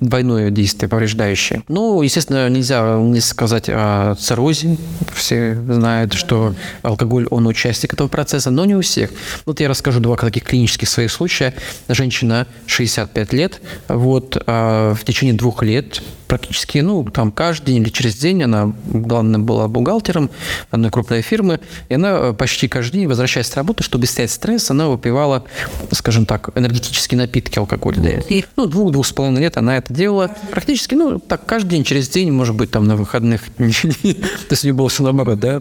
двойное 0.00 0.50
действие 0.50 0.88
повреждающее. 0.88 1.62
Ну, 1.68 2.02
естественно, 2.02 2.48
нельзя 2.48 2.98
не 2.98 3.20
сказать 3.20 3.68
о 3.68 4.14
циррозе. 4.14 4.76
Все 5.14 5.54
знают, 5.54 6.12
что 6.12 6.54
алкоголь, 6.82 7.26
он 7.30 7.46
участник 7.46 7.94
этого 7.94 8.08
процесса, 8.08 8.50
но 8.50 8.64
не 8.64 8.74
у 8.74 8.80
всех. 8.80 9.10
Вот 9.46 9.60
я 9.60 9.68
расскажу 9.68 10.00
два 10.00 10.16
таких 10.16 10.44
клинических 10.44 10.88
своих 10.88 11.10
случая. 11.10 11.54
Женщина 11.88 12.46
65 12.66 13.32
лет, 13.32 13.60
вот, 13.88 14.42
а 14.46 14.94
в 14.94 15.04
течение 15.04 15.34
двух 15.34 15.62
лет 15.62 16.02
практически, 16.32 16.78
ну, 16.78 17.04
там 17.04 17.30
каждый 17.30 17.72
день 17.72 17.82
или 17.82 17.90
через 17.90 18.16
день 18.16 18.42
она, 18.42 18.72
главное, 18.86 19.38
была 19.38 19.68
бухгалтером 19.68 20.30
одной 20.70 20.90
крупной 20.90 21.20
фирмы, 21.20 21.60
и 21.90 21.94
она 21.94 22.08
э, 22.12 22.32
почти 22.32 22.68
каждый 22.68 23.00
день, 23.00 23.06
возвращаясь 23.06 23.48
с 23.48 23.54
работы, 23.54 23.84
чтобы 23.84 24.06
снять 24.06 24.30
стресс, 24.30 24.70
она 24.70 24.88
выпивала, 24.88 25.44
скажем 25.90 26.24
так, 26.24 26.48
энергетические 26.54 27.18
напитки 27.18 27.58
алкогольные. 27.58 28.24
И, 28.30 28.46
ну, 28.56 28.64
двух-двух 28.64 29.06
с 29.06 29.12
половиной 29.12 29.42
лет 29.42 29.58
она 29.58 29.76
это 29.76 29.92
делала 29.92 30.30
практически, 30.50 30.94
ну, 30.94 31.18
так, 31.18 31.44
каждый 31.44 31.72
день, 31.72 31.84
через 31.84 32.08
день, 32.08 32.32
может 32.32 32.56
быть, 32.56 32.70
там, 32.70 32.86
на 32.86 32.96
выходных, 32.96 33.42
то 33.58 33.62
есть 33.62 34.64
не 34.64 34.72
было 34.72 34.88
все 34.88 35.02
наоборот, 35.02 35.38
да. 35.38 35.60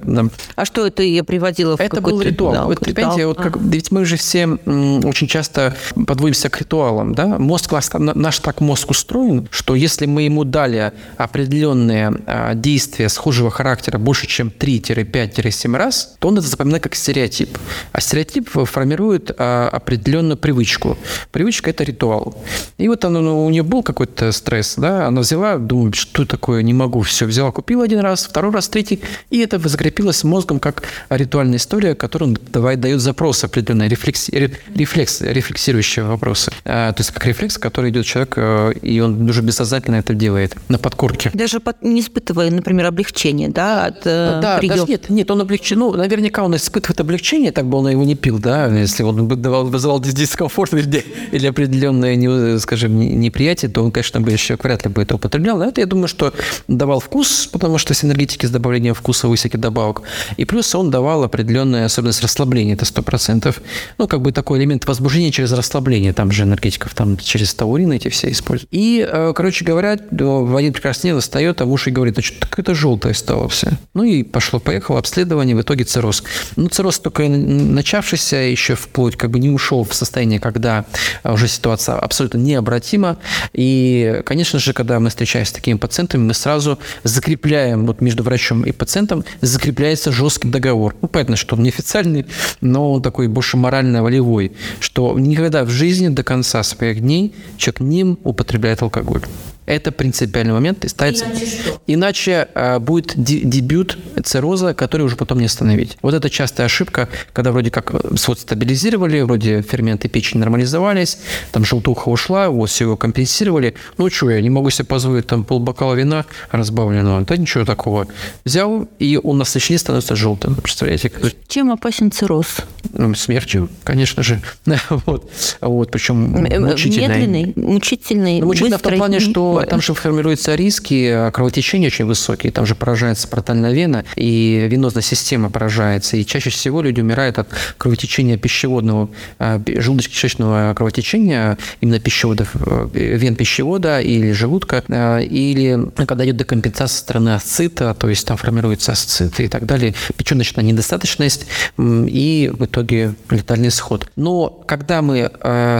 А 0.55 0.63
что 0.63 0.87
это 0.87 1.03
я 1.03 1.25
приводила 1.25 1.75
в 1.75 1.81
Это 1.81 1.99
был 1.99 2.21
ритуал. 2.21 2.67
Вот, 2.67 2.79
понимаете, 2.79 3.27
вот 3.27 3.39
как, 3.39 3.57
ведь 3.57 3.91
мы 3.91 4.05
же 4.05 4.15
все 4.15 4.47
очень 4.47 5.27
часто 5.27 5.75
подводимся 6.07 6.49
к 6.49 6.57
ритуалам, 6.61 7.13
да. 7.13 7.27
Мозг, 7.37 7.73
наш 7.99 8.39
так 8.39 8.61
мозг 8.61 8.89
устроен, 8.89 9.49
что 9.51 9.75
если 9.75 10.05
мы 10.05 10.21
ему 10.21 10.45
дали 10.45 10.60
наблюдали 10.61 10.93
определенные 11.17 12.13
а, 12.25 12.53
действия 12.53 13.09
схожего 13.09 13.49
характера 13.49 13.97
больше, 13.97 14.27
чем 14.27 14.49
3-5-7 14.49 15.77
раз, 15.77 16.15
то 16.19 16.27
он 16.27 16.37
это 16.37 16.47
запоминает 16.47 16.83
как 16.83 16.95
стереотип. 16.95 17.57
А 17.91 18.01
стереотип 18.01 18.49
формирует 18.49 19.31
а, 19.37 19.69
определенную 19.69 20.37
привычку. 20.37 20.97
Привычка– 21.31 21.69
это 21.71 21.83
ритуал. 21.83 22.35
И 22.77 22.87
вот 22.87 23.05
она, 23.05 23.19
ну, 23.19 23.45
у 23.45 23.49
нее 23.49 23.63
был 23.63 23.83
какой-то 23.83 24.31
стресс, 24.31 24.75
да, 24.77 25.07
она 25.07 25.21
взяла, 25.21 25.57
думает, 25.57 25.95
что 25.95 26.25
такое, 26.25 26.63
не 26.63 26.73
могу, 26.73 27.01
все, 27.01 27.25
взяла, 27.25 27.51
купила 27.51 27.83
один 27.83 27.99
раз, 27.99 28.25
второй 28.25 28.51
раз, 28.51 28.69
третий, 28.69 29.01
и 29.29 29.39
это 29.39 29.59
закрепилось 29.59 30.23
мозгом 30.23 30.59
как 30.59 30.83
ритуальная 31.09 31.57
история, 31.57 31.95
которая 31.95 32.35
давай, 32.53 32.75
дает 32.75 33.01
запрос 33.01 33.43
определенный, 33.43 33.87
рефлекс, 33.87 34.29
рефлекс, 34.29 35.21
рефлексирующие 35.21 36.05
вопросы. 36.05 36.51
А, 36.65 36.91
то 36.91 37.01
есть 37.01 37.11
как 37.11 37.25
рефлекс, 37.25 37.57
который 37.57 37.91
идет 37.91 38.05
человек, 38.05 38.33
э, 38.37 38.73
и 38.81 38.99
он 38.99 39.29
уже 39.29 39.41
бессознательно 39.41 39.97
это 39.97 40.13
делает 40.13 40.50
на 40.69 40.77
подкорке. 40.77 41.31
Даже 41.33 41.59
под, 41.59 41.81
не 41.81 42.01
испытывая, 42.01 42.49
например, 42.51 42.85
облегчение, 42.87 43.49
да, 43.49 43.85
от 43.85 44.05
э, 44.05 44.39
Да, 44.41 44.57
прием. 44.57 44.75
даже 44.75 44.87
нет, 44.87 45.09
нет, 45.09 45.31
он 45.31 45.41
облегчен, 45.41 45.79
ну, 45.79 45.93
наверняка 45.93 46.43
он 46.43 46.55
испытывает 46.55 46.99
облегчение, 46.99 47.51
так 47.51 47.65
бы 47.65 47.77
он 47.77 47.89
его 47.89 48.03
не 48.03 48.15
пил, 48.15 48.39
да, 48.39 48.67
если 48.67 49.03
он 49.03 49.27
бы 49.27 49.35
давал, 49.35 49.65
вызывал 49.65 49.99
дискомфорт 49.99 50.73
или, 50.73 51.03
или 51.31 51.47
определенное, 51.47 52.59
скажем, 52.59 52.99
неприятие, 52.99 53.69
то 53.69 53.83
он, 53.83 53.91
конечно, 53.91 54.21
бы 54.21 54.31
еще 54.31 54.57
вряд 54.61 54.85
ли 54.85 54.91
бы 54.91 55.01
это 55.01 55.15
употреблял. 55.15 55.57
Но 55.57 55.65
это, 55.65 55.81
я 55.81 55.87
думаю, 55.87 56.07
что 56.07 56.33
давал 56.67 56.99
вкус, 56.99 57.47
потому 57.51 57.77
что 57.77 57.93
синергетики 57.93 58.45
с 58.45 58.49
добавлением 58.49 58.93
вкуса 58.93 59.27
высоких 59.27 59.59
добавок. 59.59 60.01
И 60.37 60.45
плюс 60.45 60.73
он 60.75 60.89
давал 60.91 61.23
определенную 61.23 61.85
особенность 61.85 62.21
расслабления, 62.23 62.73
это 62.73 62.85
100%. 62.85 63.55
Ну, 63.97 64.07
как 64.07 64.21
бы 64.21 64.31
такой 64.31 64.59
элемент 64.59 64.85
возбуждения 64.85 65.31
через 65.31 65.51
расслабление, 65.51 66.13
там 66.13 66.31
же 66.31 66.43
энергетиков, 66.43 66.93
там 66.93 67.17
через 67.17 67.53
таурины 67.53 67.95
эти 67.97 68.09
все 68.09 68.31
используют. 68.31 68.69
И, 68.71 69.05
э, 69.07 69.33
короче 69.35 69.65
говоря, 69.65 69.97
в 70.39 70.55
один 70.55 70.73
прекрасный 70.73 71.09
день 71.09 71.15
достает, 71.15 71.61
а 71.61 71.65
муж 71.65 71.87
и 71.87 71.91
говорит, 71.91 72.17
а 72.17 72.21
что 72.21 72.39
так 72.39 72.57
это 72.57 72.73
желтое 72.73 73.13
стало 73.13 73.47
все. 73.49 73.71
Ну 73.93 74.03
и 74.03 74.23
пошло-поехало 74.23 74.99
обследование, 74.99 75.55
в 75.55 75.61
итоге 75.61 75.83
цирроз. 75.83 76.23
Ну, 76.55 76.69
цирроз 76.69 76.99
только 76.99 77.27
начавшийся, 77.27 78.37
еще 78.37 78.75
вплоть 78.75 79.15
как 79.15 79.31
бы 79.31 79.39
не 79.39 79.49
ушел 79.49 79.83
в 79.83 79.93
состояние, 79.93 80.39
когда 80.39 80.85
уже 81.23 81.47
ситуация 81.47 81.95
абсолютно 81.95 82.37
необратима. 82.37 83.17
И, 83.53 84.21
конечно 84.25 84.59
же, 84.59 84.73
когда 84.73 84.99
мы 84.99 85.09
встречаемся 85.09 85.51
с 85.51 85.55
такими 85.55 85.77
пациентами, 85.77 86.23
мы 86.23 86.33
сразу 86.33 86.79
закрепляем, 87.03 87.85
вот 87.85 88.01
между 88.01 88.23
врачом 88.23 88.63
и 88.63 88.71
пациентом 88.71 89.23
закрепляется 89.41 90.11
жесткий 90.11 90.47
договор. 90.47 90.95
Ну, 91.01 91.07
понятно, 91.07 91.35
что 91.35 91.55
он 91.55 91.63
неофициальный, 91.63 92.25
но 92.61 92.93
он 92.93 93.01
такой 93.01 93.27
больше 93.27 93.57
морально-волевой, 93.57 94.53
что 94.79 95.17
никогда 95.19 95.63
в 95.63 95.69
жизни 95.69 96.07
до 96.07 96.23
конца 96.23 96.63
своих 96.63 97.01
дней 97.01 97.33
человек 97.57 97.79
не 97.81 98.03
употребляет 98.23 98.81
алкоголь. 98.81 99.21
Это 99.65 99.91
принципиальный 100.21 100.53
момент. 100.53 100.85
И 100.85 100.87
ставится... 100.87 101.25
Иначе 101.25 101.45
что? 101.45 101.81
Иначе 101.87 102.47
э, 102.53 102.79
будет 102.79 103.13
дебют 103.15 103.97
цирроза, 104.23 104.73
который 104.73 105.03
уже 105.03 105.15
потом 105.15 105.39
не 105.39 105.45
остановить. 105.45 105.97
Вот 106.01 106.13
это 106.13 106.29
частая 106.29 106.65
ошибка, 106.65 107.09
когда 107.33 107.51
вроде 107.51 107.71
как 107.71 107.93
э, 107.93 108.15
свод 108.17 108.39
стабилизировали, 108.39 109.21
вроде 109.21 109.61
ферменты 109.61 110.07
печени 110.07 110.39
нормализовались, 110.39 111.19
там 111.51 111.65
желтуха 111.65 112.09
ушла, 112.09 112.49
вот 112.49 112.69
все 112.69 112.85
его 112.85 112.97
компенсировали. 112.97 113.75
Ну 113.97 114.09
что, 114.09 114.29
я 114.29 114.41
не 114.41 114.49
могу 114.49 114.69
себе 114.69 114.85
позволить 114.85 115.27
там 115.27 115.43
полбокала 115.43 115.93
вина 115.95 116.25
разбавленного. 116.51 117.21
Да 117.21 117.37
ничего 117.37 117.65
такого. 117.65 118.07
Взял, 118.45 118.87
и 118.99 119.19
он 119.21 119.37
на 119.37 119.41
насыщение 119.41 119.79
становится 119.79 120.15
желтым. 120.15 120.55
Представляете? 120.55 121.11
Чем 121.47 121.71
опасен 121.71 122.11
цирроз? 122.11 122.57
Ну, 122.93 123.13
смертью, 123.15 123.69
конечно 123.83 124.23
же. 124.23 124.41
вот. 124.89 125.29
вот. 125.61 125.91
Причем 125.91 126.45
э, 126.45 126.59
мучительный. 126.59 127.07
Медленный, 127.07 127.53
мучительный, 127.55 128.39
ну, 128.39 128.47
мучительный 128.47 128.77
в 128.77 128.81
том 128.81 128.97
плане, 128.97 129.19
что 129.19 129.63
там 129.67 129.81
же 129.81 129.93
формируются 130.11 130.55
риски, 130.55 131.09
а 131.09 131.31
кровотечения 131.31 131.87
очень 131.87 132.03
высокие, 132.05 132.51
там 132.51 132.65
же 132.65 132.75
поражается 132.75 133.29
портальная 133.29 133.71
вена, 133.71 134.03
и 134.17 134.67
венозная 134.69 135.01
система 135.01 135.49
поражается. 135.49 136.17
И 136.17 136.25
чаще 136.25 136.49
всего 136.49 136.81
люди 136.81 136.99
умирают 136.99 137.39
от 137.39 137.47
кровотечения 137.77 138.37
пищеводного, 138.37 139.09
а, 139.39 139.57
желудочно-кишечного 139.59 140.75
кровотечения, 140.75 141.57
именно 141.79 142.01
пищеводов, 142.01 142.49
э, 142.55 142.89
вен 142.93 143.35
пищевода 143.35 144.01
или 144.01 144.33
желудка, 144.33 144.83
а, 144.89 145.19
или 145.19 145.79
когда 146.05 146.25
идет 146.25 146.35
декомпенсация 146.35 146.87
со 146.87 146.97
стороны 146.97 147.29
асцита, 147.29 147.93
то 147.93 148.09
есть 148.09 148.27
там 148.27 148.35
формируется 148.35 148.91
асцит 148.91 149.39
и 149.39 149.47
так 149.47 149.65
далее, 149.65 149.93
печеночная 150.17 150.65
недостаточность 150.65 151.45
и 151.79 152.51
в 152.53 152.65
итоге 152.65 153.13
летальный 153.29 153.69
исход. 153.69 154.09
Но 154.17 154.49
когда 154.49 155.01
мы, 155.01 155.31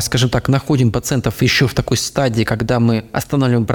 скажем 0.01 0.29
так, 0.29 0.47
находим 0.47 0.91
пациентов 0.91 1.41
еще 1.41 1.67
в 1.67 1.73
такой 1.73 1.97
стадии, 1.97 2.43
когда 2.43 2.79
мы 2.79 3.03
останавливаем 3.11 3.41
останавливаем 3.41 3.65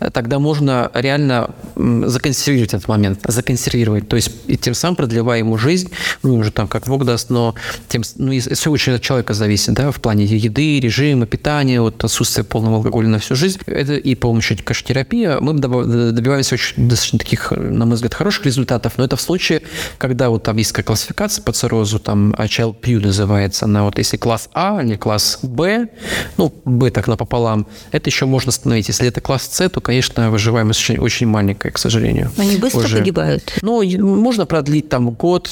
э, 0.00 0.10
тогда 0.10 0.38
можно 0.38 0.90
реально 0.94 1.50
законсервировать 1.76 2.74
этот 2.74 2.88
момент, 2.88 3.20
законсервировать, 3.24 4.08
то 4.08 4.16
есть 4.16 4.30
и 4.46 4.56
тем 4.56 4.74
самым 4.74 4.96
продлевая 4.96 5.38
ему 5.38 5.58
жизнь, 5.58 5.90
ну, 6.22 6.36
уже 6.36 6.50
там 6.50 6.68
как 6.68 6.86
Бог 6.86 7.04
даст, 7.04 7.30
но 7.30 7.54
тем, 7.88 8.02
ну, 8.16 8.38
все 8.38 8.70
очень 8.70 8.94
от 8.94 9.02
человека 9.02 9.34
зависит, 9.34 9.74
да, 9.74 9.90
в 9.90 10.00
плане 10.00 10.24
еды, 10.24 10.80
режима, 10.80 11.26
питания, 11.26 11.80
вот 11.80 12.02
отсутствие 12.04 12.44
полного 12.44 12.76
алкоголя 12.76 13.08
на 13.08 13.18
всю 13.18 13.34
жизнь. 13.34 13.58
Это 13.66 13.94
и 13.94 14.14
помощью 14.14 14.58
каштерапии 14.62 15.38
мы 15.40 15.54
добиваемся 15.54 16.54
очень 16.54 16.88
достаточно 16.88 17.18
таких, 17.18 17.50
на 17.52 17.86
мой 17.86 17.94
взгляд, 17.94 18.14
хороших 18.14 18.46
результатов, 18.46 18.94
но 18.96 19.04
это 19.04 19.16
в 19.16 19.20
случае, 19.20 19.62
когда 19.98 20.30
вот 20.30 20.42
там 20.42 20.56
есть 20.56 20.72
классификация 20.72 21.42
по 21.42 21.52
циррозу, 21.52 21.98
там 21.98 22.32
child 22.32 22.80
Pew 22.80 23.00
называется, 23.00 23.64
она 23.64 23.84
вот 23.84 23.98
если 23.98 24.16
класс 24.16 24.48
А 24.52 24.82
или 24.82 24.96
класс 24.96 25.38
Б, 25.42 25.88
ну, 26.36 26.52
Б 26.64 26.90
так 26.90 27.08
напополам, 27.08 27.66
это 27.90 28.10
еще 28.10 28.26
можно 28.26 28.50
остановить. 28.50 28.88
Если 28.88 29.06
это 29.08 29.20
класс 29.20 29.41
С, 29.50 29.68
то, 29.68 29.80
конечно, 29.80 30.30
выживаемость 30.30 30.80
очень, 30.80 30.98
очень 30.98 31.26
маленькая, 31.26 31.70
к 31.70 31.78
сожалению. 31.78 32.30
Они 32.36 32.56
быстро 32.56 32.80
уже. 32.80 32.98
погибают? 32.98 33.58
Ну, 33.62 33.82
можно 33.98 34.46
продлить 34.46 34.88
там 34.88 35.10
год, 35.10 35.50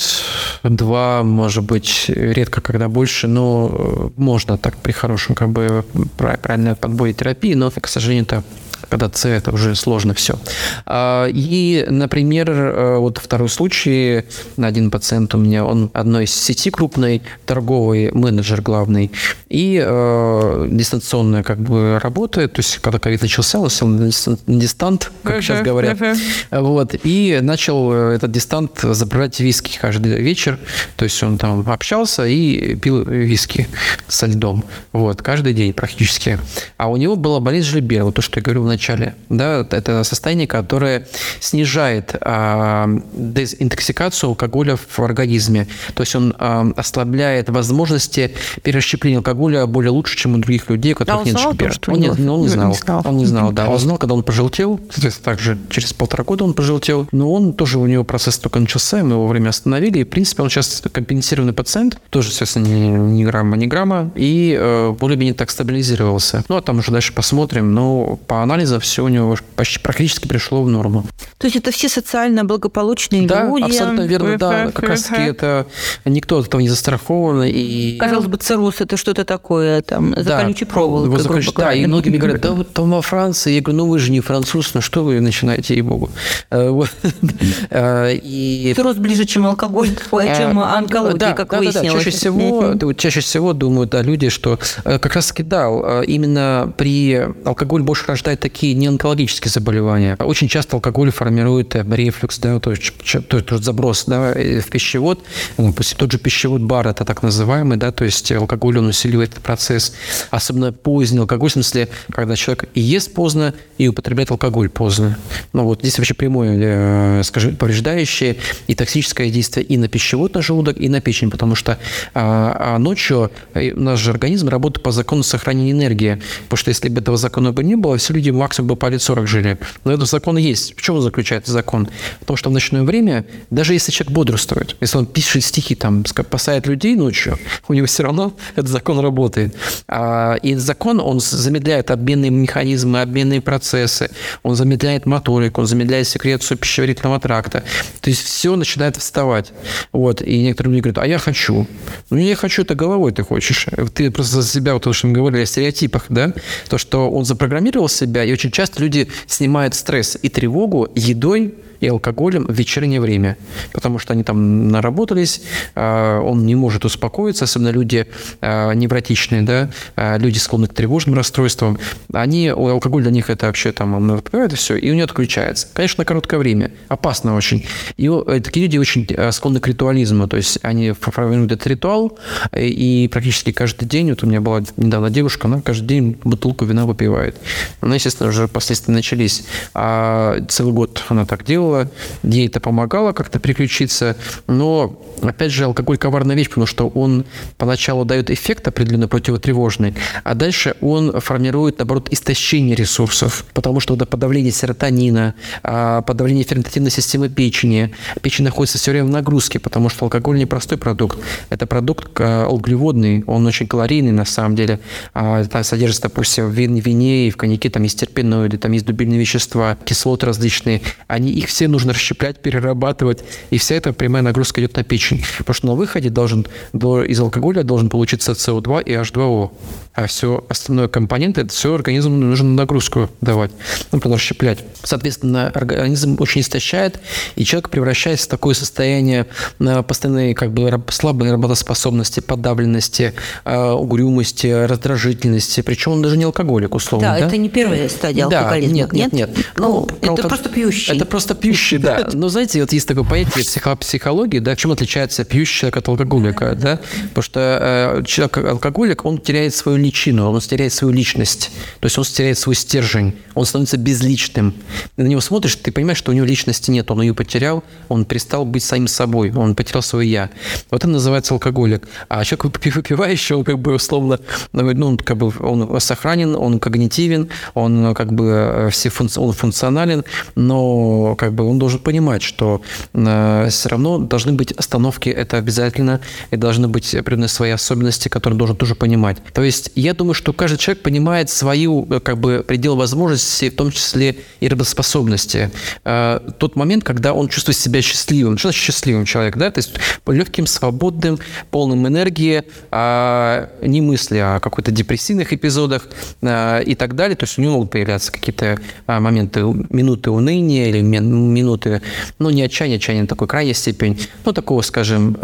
два, 0.63 1.23
может 1.23 1.65
быть, 1.65 2.05
редко 2.09 2.61
когда 2.61 2.89
больше, 2.89 3.27
но 3.27 3.71
э, 3.73 4.21
можно 4.21 4.59
так 4.59 4.77
при 4.77 4.93
хорошем 4.93 5.35
как 5.35 5.51
бы 5.51 5.85
правильной 6.17 6.75
подборе 6.75 7.13
терапии, 7.13 7.55
но, 7.55 7.71
к 7.71 7.89
сожалению, 7.89 8.25
это 8.25 8.45
когда 8.91 9.11
С 9.13 9.25
это 9.25 9.53
уже 9.53 9.75
сложно 9.75 10.15
все. 10.15 10.39
А, 10.85 11.27
и, 11.33 11.87
например, 11.89 12.51
э, 12.51 12.97
вот 12.99 13.19
второй 13.19 13.49
случай, 13.49 14.25
один 14.57 14.91
пациент 14.91 15.35
у 15.35 15.39
меня, 15.39 15.65
он 15.65 15.91
одной 15.95 16.25
из 16.25 16.35
сети 16.35 16.71
крупной, 16.71 17.23
торговый 17.47 18.11
менеджер 18.13 18.61
главный, 18.61 19.11
и 19.49 19.83
э, 19.83 20.69
дистанционная 20.71 21.43
как 21.43 21.61
бы 21.61 21.99
работает, 22.03 22.55
то 22.55 22.61
есть 22.61 22.79
когда 22.79 22.99
ковид 22.99 23.23
начался, 23.23 23.61
он 23.61 23.71
сел 23.71 23.87
на 23.89 24.11
дистант, 24.47 25.13
как 25.23 25.37
uh-huh, 25.37 25.43
сейчас 25.43 25.63
говорят, 25.63 25.99
uh-huh. 25.99 26.61
вот, 26.61 26.95
и 27.05 27.39
начал 27.41 27.93
э, 27.93 28.15
этот 28.17 28.33
дистант 28.33 28.81
забрать 28.83 29.39
виски 29.41 29.79
каждый 29.81 30.21
вечер, 30.21 30.59
то 30.97 31.05
есть 31.05 31.23
он 31.23 31.39
там 31.39 31.69
общался 31.71 32.27
и 32.27 32.75
пил 32.75 33.03
виски 33.03 33.69
со 34.09 34.27
льдом, 34.27 34.65
вот, 34.93 35.23
каждый 35.23 35.55
день 35.55 35.73
практически. 35.73 36.39
А 36.77 36.91
у 36.91 36.97
него 36.97 37.17
была 37.17 37.41
болезнь 37.41 37.69
Жильбера, 37.69 38.05
вот 38.05 38.17
то, 38.17 38.23
что 38.23 38.41
я 38.41 38.43
говорил 38.43 38.65
в 38.65 38.67
начале. 38.81 39.15
Да, 39.29 39.67
это 39.71 40.03
состояние, 40.05 40.47
которое 40.47 41.07
снижает 41.41 42.17
а, 42.21 42.89
дезинтоксикацию 43.13 44.31
алкоголя 44.31 44.77
в 44.77 44.99
организме. 45.01 45.67
То 45.95 46.03
есть 46.03 46.15
он 46.17 46.35
а, 46.39 46.67
ослабляет 46.77 47.51
возможности 47.51 48.35
перерасщепления 48.63 49.19
алкоголя 49.19 49.67
более 49.67 49.91
лучше, 49.91 50.17
чем 50.17 50.35
у 50.35 50.39
других 50.39 50.71
людей, 50.71 50.95
у 50.95 50.97
которых 50.97 51.27
а 51.27 51.29
нет 51.29 51.39
шипера. 51.39 51.73
Он, 51.89 52.01
не, 52.01 52.09
он 52.09 52.41
не 52.41 52.49
знал. 52.49 52.69
Не 52.71 52.75
знал. 52.75 53.03
Он 53.05 53.17
не 53.17 53.27
знал, 53.27 53.53
да. 53.53 53.69
Он 53.69 53.79
знал, 53.79 53.99
когда 53.99 54.15
он 54.15 54.23
пожелтел. 54.23 54.81
Соответственно, 54.91 55.25
также 55.25 55.59
через 55.69 55.93
полтора 55.93 56.25
года 56.25 56.45
он 56.45 56.55
пожелтел. 56.55 57.07
Но 57.13 57.33
он 57.33 57.53
тоже, 57.53 57.79
у 57.79 57.87
него 57.87 58.05
процесс 58.05 58.39
только 58.39 58.61
начался, 58.61 59.05
мы 59.05 59.13
его 59.13 59.27
время 59.27 59.51
остановили. 59.51 59.99
И, 59.99 60.05
в 60.05 60.09
принципе, 60.09 60.43
он 60.43 60.49
сейчас 60.49 60.83
компенсированный 60.91 61.53
пациент. 61.53 61.99
Тоже, 62.09 62.31
естественно, 62.31 62.67
ни, 62.67 63.21
ни 63.21 63.25
грамма, 63.25 63.57
ни 63.57 63.67
грамма. 63.67 64.11
И 64.15 64.57
э, 64.59 64.95
более-менее 64.99 65.35
так 65.35 65.51
стабилизировался. 65.51 66.45
Ну, 66.49 66.57
а 66.57 66.63
там 66.63 66.79
уже 66.79 66.91
дальше 66.91 67.13
посмотрим. 67.13 67.75
Но 67.75 68.19
по 68.27 68.43
анализу 68.43 68.70
анализа 68.71 68.81
все 68.81 69.05
у 69.05 69.09
него 69.09 69.37
почти 69.57 69.79
практически 69.79 70.29
пришло 70.29 70.63
в 70.63 70.71
норму. 70.71 71.05
То 71.39 71.47
есть 71.47 71.57
это 71.57 71.71
все 71.71 71.89
социально 71.89 72.45
благополучные 72.45 73.27
да, 73.27 73.45
люди? 73.45 73.61
Да, 73.61 73.67
абсолютно 73.67 74.01
верно, 74.03 74.39
да. 74.39 74.71
Как 74.71 74.89
раз 74.89 75.03
таки 75.03 75.23
это 75.23 75.67
никто 76.05 76.39
от 76.39 76.49
этого 76.49 76.61
не 76.61 76.69
застрахован. 76.69 77.45
И... 77.45 77.97
Казалось 77.99 78.27
бы, 78.27 78.37
цирроз 78.37 78.81
это 78.81 78.97
что-то 78.97 79.25
такое, 79.25 79.83
там, 79.83 80.15
за 80.17 80.25
да. 80.25 80.41
колючей 80.43 80.65
проволокой. 80.67 81.23
Вот, 81.23 81.55
да, 81.57 81.73
и 81.73 81.87
многие 81.87 82.11
мне 82.11 82.19
говорят, 82.19 82.41
да 82.41 82.53
вот 82.53 82.73
там 82.73 82.91
во 82.91 83.03
Франции. 83.03 83.53
Я 83.53 83.61
говорю, 83.61 83.79
ну 83.79 83.89
вы 83.89 83.99
же 83.99 84.11
не 84.11 84.21
француз, 84.21 84.75
ну 84.75 84.81
что 84.81 85.05
вы 85.05 85.21
начинаете, 85.21 85.75
ей-богу. 85.75 86.11
Э, 86.51 86.71
э, 87.71 88.15
и... 88.23 88.73
Цирроз 88.77 88.97
ближе, 88.97 89.25
чем 89.25 89.47
алкоголь, 89.47 89.91
э, 90.13 90.37
чем 90.37 90.59
онкология, 90.59 91.33
как 91.33 91.53
выяснилось. 91.53 92.05
Чаще 92.05 92.17
всего, 92.17 92.93
чаще 92.95 93.21
всего 93.21 93.53
думают 93.53 93.91
да, 93.91 94.03
люди, 94.03 94.29
что 94.29 94.59
как 94.85 95.15
раз 95.15 95.29
таки, 95.29 95.43
да, 95.43 96.03
именно 96.07 96.73
при 96.77 97.31
алкоголь 97.45 97.83
больше 97.83 98.07
рождает 98.07 98.41
такие 98.41 98.60
такие 98.61 98.75
не 98.75 98.89
онкологические 98.89 99.51
заболевания. 99.51 100.17
Очень 100.21 100.47
часто 100.47 100.77
алкоголь 100.77 101.11
формирует 101.11 101.75
э, 101.77 101.87
рефлюкс, 101.91 102.39
да, 102.41 102.61
то 102.61 102.73
есть, 102.73 102.93
то 103.27 103.39
есть 103.39 103.65
заброс 103.65 104.05
да, 104.07 104.35
в 104.35 104.71
пищевод. 104.71 105.25
Ну, 105.57 105.75
тот 105.97 106.13
же 106.13 106.19
пищевод 106.19 106.61
бар, 106.61 106.89
это 106.89 107.07
так 107.07 107.23
называемый, 107.23 107.79
да, 107.79 107.91
то 107.91 108.05
есть 108.05 108.31
алкоголь, 108.31 108.77
он 108.77 108.89
усиливает 108.89 109.31
этот 109.31 109.43
процесс. 109.43 109.95
Особенно 110.31 110.75
поздний 110.75 111.21
алкоголь, 111.21 111.49
в 111.49 111.53
смысле, 111.55 111.89
когда 112.11 112.37
человек 112.37 112.69
и 112.75 112.83
ест 112.83 113.15
поздно, 113.15 113.55
и 113.79 113.89
употребляет 113.89 114.31
алкоголь 114.31 114.69
поздно. 114.69 115.17
Ну 115.55 115.65
вот 115.65 115.81
здесь 115.81 115.97
вообще 115.97 116.13
прямое, 116.13 116.59
э, 116.61 117.23
скажем, 117.25 117.57
повреждающее 117.57 118.37
и 118.67 118.75
токсическое 118.75 119.31
действие 119.31 119.65
и 119.65 119.79
на 119.79 119.89
пищевод, 119.89 120.35
на 120.35 120.43
желудок, 120.43 120.79
и 120.79 120.91
на 120.91 121.01
печень, 121.01 121.31
потому 121.31 121.55
что 121.55 121.79
а, 122.13 122.75
а 122.75 122.79
ночью 122.79 123.31
э, 123.55 123.73
наш 123.73 124.01
же 124.01 124.11
организм 124.11 124.49
работает 124.49 124.83
по 124.83 124.93
закону 124.93 125.23
сохранения 125.23 125.71
энергии, 125.71 126.21
потому 126.43 126.59
что 126.59 126.69
если 126.69 126.91
бы 126.91 127.01
этого 127.01 127.17
закона 127.17 127.53
бы 127.55 127.65
не 127.65 127.77
было, 127.77 127.97
все 127.97 128.13
люди 128.13 128.29
максимум 128.51 128.69
бы 128.69 128.77
по 128.77 128.87
лет 128.87 129.01
40 129.01 129.29
жили. 129.29 129.59
Но 129.85 129.93
этот 129.93 130.09
закон 130.09 130.37
есть. 130.37 130.77
В 130.77 130.83
чем 130.83 131.01
заключается 131.01 131.53
закон? 131.53 131.89
В 132.21 132.25
том, 132.25 132.37
что 132.37 132.51
в 132.51 132.53
ночное 132.53 132.83
время, 132.83 133.25
даже 133.51 133.75
если 133.75 133.93
человек 133.93 134.13
бодрствует, 134.13 134.77
если 134.81 134.99
он 134.99 135.07
пишет 135.07 135.45
стихи, 135.45 135.77
там, 135.77 136.05
спасает 136.05 136.67
людей 136.67 136.97
ночью, 136.97 137.39
у 137.69 137.75
него 137.75 137.87
все 137.87 138.03
равно 138.03 138.33
этот 138.57 138.69
закон 138.69 138.99
работает. 138.99 139.55
А, 139.87 140.35
и 140.43 140.57
закон, 140.57 140.99
он 140.99 141.21
замедляет 141.21 141.93
обменные 141.93 142.31
механизмы, 142.31 143.01
обменные 143.03 143.41
процессы, 143.41 144.11
он 144.43 144.57
замедляет 144.57 145.07
моторику, 145.07 145.61
он 145.61 145.69
замедляет 145.69 146.09
секрецию 146.09 146.59
пищеварительного 146.59 147.21
тракта. 147.21 147.63
То 148.01 148.11
есть 148.11 148.23
все 148.25 148.57
начинает 148.57 148.97
вставать. 148.97 149.53
Вот. 149.93 150.23
И 150.23 150.43
некоторые 150.43 150.73
люди 150.75 150.83
говорят, 150.83 151.05
а 151.05 151.07
я 151.07 151.19
хочу. 151.19 151.69
Ну, 152.11 152.17
я 152.17 152.35
хочу, 152.35 152.63
это 152.63 152.75
головой 152.75 153.13
ты 153.13 153.23
хочешь. 153.23 153.67
Ты 153.95 154.11
просто 154.11 154.43
за 154.43 154.49
себя, 154.49 154.75
вот 154.75 154.83
то, 154.83 154.93
что 154.93 155.07
мы 155.07 155.13
говорили 155.13 155.43
о 155.43 155.47
стереотипах, 155.47 156.07
да, 156.09 156.33
то, 156.69 156.79
что 156.79 157.09
он 157.11 157.25
запрограммировал 157.25 157.89
себя, 157.89 158.25
и 158.31 158.33
очень 158.33 158.51
часто 158.51 158.81
люди 158.81 159.09
снимают 159.27 159.75
стресс 159.75 160.17
и 160.21 160.29
тревогу 160.29 160.89
едой, 160.95 161.55
и 161.81 161.89
алкоголем 161.89 162.47
в 162.47 162.53
вечернее 162.53 163.01
время, 163.01 163.37
потому 163.73 163.99
что 163.99 164.13
они 164.13 164.23
там 164.23 164.69
наработались, 164.69 165.43
а, 165.75 166.21
он 166.21 166.47
не 166.47 166.55
может 166.55 166.85
успокоиться, 166.85 167.45
особенно 167.45 167.71
люди 167.71 168.07
а, 168.41 168.73
невротичные, 168.73 169.43
да, 169.43 169.71
а, 169.97 170.19
люди 170.19 170.39
склонны 170.39 170.67
к 170.67 170.75
тревожным 170.75 171.15
расстройствам, 171.15 171.79
они, 172.13 172.49
алкоголь 172.49 173.03
для 173.03 173.13
них 173.13 173.31
это 173.31 173.47
вообще 173.47 173.73
там, 173.73 173.95
он 173.95 174.11
выпивает 174.13 174.53
все, 174.53 174.77
и 174.77 174.91
у 174.91 174.95
него 174.95 175.05
отключается. 175.05 175.69
Конечно, 175.73 176.03
на 176.03 176.05
короткое 176.05 176.39
время, 176.39 176.73
опасно 176.89 177.37
очень. 177.37 177.67
И 177.97 178.09
э, 178.09 178.41
такие 178.41 178.67
люди 178.67 178.79
очень 178.79 179.09
склонны 179.33 179.61
к 179.61 179.67
ритуализму, 179.67 180.29
то 180.29 180.37
есть 180.37 180.59
они 180.63 180.93
формируют 180.93 181.53
этот 181.53 181.67
ритуал, 181.67 182.19
и 182.57 183.09
практически 183.13 183.53
каждый 183.53 183.87
день, 183.87 184.11
вот 184.11 184.23
у 184.23 184.27
меня 184.27 184.41
была 184.41 184.63
недавно 184.77 185.11
девушка, 185.11 185.49
она 185.49 185.61
каждый 185.61 185.87
день 185.87 186.19
бутылку 186.25 186.65
вина 186.65 186.87
выпивает. 186.87 187.37
Она, 187.81 187.95
естественно, 187.95 188.29
уже 188.29 188.49
последствия 188.49 188.93
начались. 188.93 189.45
А 189.75 190.39
целый 190.49 190.73
год 190.73 191.03
она 191.09 191.25
так 191.27 191.45
делала, 191.45 191.70
делала, 191.71 191.91
ей 192.23 192.49
это 192.49 192.61
помогало 192.61 193.13
как-то 193.13 193.39
переключиться, 193.39 194.17
но, 194.47 194.99
опять 195.23 195.53
же, 195.53 195.65
алкоголь 195.65 195.99
коварная 195.99 196.37
вещь, 196.37 196.49
потому 196.49 196.67
что 196.67 196.89
он 196.89 197.25
поначалу 197.57 198.05
дает 198.05 198.31
эффект 198.31 198.69
определенно 198.69 199.09
противотревожный, 199.09 199.95
а 200.25 200.35
дальше 200.35 200.75
он 200.81 201.21
формирует, 201.21 201.79
наоборот, 201.79 202.09
истощение 202.11 202.75
ресурсов, 202.75 203.45
потому 203.55 203.81
что 203.81 203.95
это 203.95 204.07
подавление 204.07 204.53
серотонина, 204.53 205.35
а, 205.63 206.03
подавление 206.03 206.45
ферментативной 206.45 206.91
системы 206.91 207.29
печени, 207.29 207.93
печень 208.23 208.45
находится 208.45 208.79
все 208.79 208.91
время 208.91 209.07
в 209.07 209.11
нагрузке, 209.11 209.59
потому 209.59 209.89
что 209.89 210.07
алкоголь 210.07 210.39
не 210.39 210.47
простой 210.47 210.79
продукт, 210.79 211.19
это 211.51 211.67
продукт 211.67 212.11
а, 212.19 212.49
углеводный, 212.49 213.25
он 213.27 213.47
очень 213.47 213.67
калорийный 213.67 214.13
на 214.13 214.25
самом 214.25 214.57
деле, 214.57 214.81
а, 215.15 215.45
там 215.45 215.65
содержится, 215.65 216.03
допустим, 216.03 216.49
в 216.49 216.53
вине 216.53 217.29
и 217.29 217.31
в 217.31 217.37
коньяке, 217.37 217.71
там 217.71 217.83
есть 217.83 218.01
терпеноиды, 218.01 218.59
там 218.59 218.73
есть 218.73 218.87
дубильные 218.87 219.21
вещества, 219.21 219.77
кислоты 219.85 220.27
различные, 220.27 220.81
они 221.07 221.31
их 221.31 221.49
все 221.49 221.60
все 221.61 221.69
нужно 221.69 221.93
расщеплять, 221.93 222.39
перерабатывать, 222.39 223.23
и 223.51 223.59
вся 223.59 223.75
эта 223.75 223.93
прямая 223.93 224.23
нагрузка 224.23 224.63
идет 224.63 224.77
на 224.77 224.83
печень. 224.83 225.23
Потому 225.37 225.55
что 225.55 225.67
на 225.67 225.75
выходе 225.75 226.09
должен, 226.09 226.47
из 226.73 227.21
алкоголя 227.21 227.65
должен 227.65 227.91
получиться 227.91 228.33
СО2 228.33 228.85
и 228.85 228.93
H2O 228.93 229.51
а 229.95 230.07
все 230.07 230.45
остальное 230.49 230.89
компоненты, 230.89 231.43
это 231.43 231.53
все 231.53 231.75
организму 231.75 232.17
нужно 232.17 232.51
нагрузку 232.51 233.11
давать, 233.21 233.51
ну, 233.93 234.01
просто 234.01 234.21
расщеплять. 234.21 234.59
Соответственно, 234.83 235.49
организм 235.49 236.17
очень 236.21 236.43
истощает, 236.43 237.01
и 237.37 237.45
человек 237.45 237.71
превращается 237.71 238.27
в 238.27 238.29
такое 238.29 238.55
состояние 238.55 239.27
э, 239.59 239.83
постоянной 239.83 240.35
как 240.35 240.53
бы 240.53 240.71
слабой 240.91 241.31
работоспособности, 241.31 242.21
подавленности, 242.21 243.15
э, 243.45 243.71
угрюмости, 243.71 244.47
раздражительности, 244.47 245.63
причем 245.63 245.93
он 245.93 246.03
даже 246.03 246.17
не 246.17 246.25
алкоголик, 246.25 246.75
условно. 246.75 247.09
Да, 247.09 247.19
да? 247.19 247.27
это 247.27 247.37
не 247.37 247.49
первая 247.49 247.89
стадия 247.89 248.25
алкоголизма. 248.25 248.69
Да, 248.69 248.75
нет, 248.75 248.93
нет, 248.93 249.13
нет. 249.13 249.31
Ну, 249.57 249.89
это 250.01 250.29
просто 250.29 250.49
пьющий. 250.49 250.95
Это 250.95 251.05
просто 251.05 251.35
пьющий, 251.35 251.79
да. 251.79 252.09
Но 252.13 252.29
знаете, 252.29 252.61
вот 252.61 252.73
есть 252.73 252.87
такое 252.87 253.05
понятие 253.05 253.45
психологии, 253.77 254.39
да, 254.39 254.55
чем 254.57 254.73
отличается 254.73 255.25
пьющий 255.25 255.61
человек 255.61 255.77
от 255.79 255.89
алкоголика, 255.89 256.55
да? 256.55 256.81
Потому 257.09 257.23
что 257.23 257.99
э, 257.99 258.03
человек 258.05 258.39
алкоголик, 258.39 259.05
он 259.05 259.19
теряет 259.19 259.55
свою 259.55 259.79
личину, 259.91 260.31
он 260.31 260.41
теряет 260.41 260.73
свою 260.73 260.95
личность, 260.95 261.51
то 261.81 261.87
есть 261.87 261.99
он 261.99 262.05
теряет 262.05 262.39
свой 262.39 262.55
стержень, 262.55 263.15
он 263.35 263.45
становится 263.45 263.77
безличным. 263.77 264.55
Ты 264.97 265.03
на 265.03 265.09
него 265.09 265.21
смотришь, 265.21 265.57
ты 265.57 265.73
понимаешь, 265.73 265.99
что 265.99 266.13
у 266.13 266.15
него 266.15 266.27
личности 266.27 266.71
нет, 266.71 266.91
он 266.91 267.03
ее 267.03 267.13
потерял, 267.13 267.65
он 267.89 268.05
перестал 268.05 268.45
быть 268.45 268.63
самим 268.63 268.89
собой, 268.89 269.33
он 269.33 269.55
потерял 269.55 269.83
свое 269.83 270.11
«я». 270.11 270.31
Вот 270.71 270.83
это 270.83 270.89
называется 270.89 271.35
алкоголик. 271.35 271.89
А 272.09 272.25
человек 272.25 272.57
выпивающий, 272.77 273.35
он 273.35 273.45
как 273.45 273.59
бы 273.59 273.75
условно, 273.75 274.21
ну, 274.53 274.87
он 274.87 274.97
как 274.97 275.17
бы 275.17 275.33
он 275.41 275.81
сохранен, 275.81 276.37
он 276.37 276.61
когнитивен, 276.61 277.29
он 277.55 277.95
как 277.95 278.13
бы 278.13 278.25
э, 278.27 278.69
все 278.71 278.89
функци... 278.91 279.21
он 279.21 279.33
функционален, 279.33 280.05
но 280.37 281.17
как 281.17 281.33
бы 281.33 281.45
он 281.45 281.59
должен 281.59 281.81
понимать, 281.81 282.23
что 282.23 282.63
э, 282.95 283.49
все 283.51 283.69
равно 283.69 283.99
должны 283.99 284.33
быть 284.33 284.53
остановки, 284.53 285.09
это 285.09 285.37
обязательно, 285.39 286.01
и 286.31 286.37
должны 286.37 286.69
быть 286.69 286.95
определенные 286.95 287.29
свои 287.29 287.51
особенности, 287.51 288.09
которые 288.09 288.35
он 288.35 288.39
должен 288.39 288.57
тоже 288.57 288.75
понимать. 288.75 289.17
То 289.33 289.43
есть 289.43 289.70
я 289.75 289.95
думаю, 289.95 290.15
что 290.15 290.33
каждый 290.33 290.59
человек 290.59 290.83
понимает 290.83 291.31
свою 291.31 291.87
э, 291.91 292.01
как 292.01 292.19
бы 292.19 292.45
предел 292.47 292.77
возможностей, 292.77 293.51
в 293.51 293.57
том 293.57 293.71
числе 293.71 294.17
и 294.41 294.49
работоспособности. 294.49 295.51
Э, 295.85 296.21
тот 296.39 296.57
момент, 296.57 296.85
когда 296.85 297.13
он 297.13 297.29
чувствует 297.29 297.57
себя 297.57 297.83
счастливым. 297.83 298.39
Что 298.39 298.49
значит 298.49 298.63
счастливым 298.63 299.05
человек? 299.05 299.37
Да? 299.37 299.51
То 299.51 299.59
есть 299.59 299.73
легким, 300.07 300.47
свободным, 300.47 301.19
полным 301.51 301.87
энергии, 301.87 302.45
а 302.71 303.51
не 303.63 303.81
мысли 303.81 304.19
о 304.19 304.41
какой-то 304.41 304.71
депрессивных 304.71 305.33
эпизодах 305.33 305.89
э, 306.23 306.63
и 306.65 306.75
так 306.75 306.95
далее. 306.95 307.17
То 307.17 307.25
есть 307.25 307.39
у 307.39 307.43
него 307.43 307.55
могут 307.55 307.71
появляться 307.71 308.13
какие-то 308.13 308.59
а, 308.87 309.01
моменты, 309.01 309.41
минуты 309.71 310.11
уныния 310.11 310.69
или 310.69 310.81
минуты, 310.81 311.83
ну, 312.19 312.31
не 312.31 312.43
отчаяния, 312.43 312.77
отчаяния 312.77 313.07
такой 313.07 313.29
крайняя 313.29 313.55
степень, 313.55 314.01
ну, 314.25 314.33
такого, 314.33 314.63
скажем, 314.63 315.17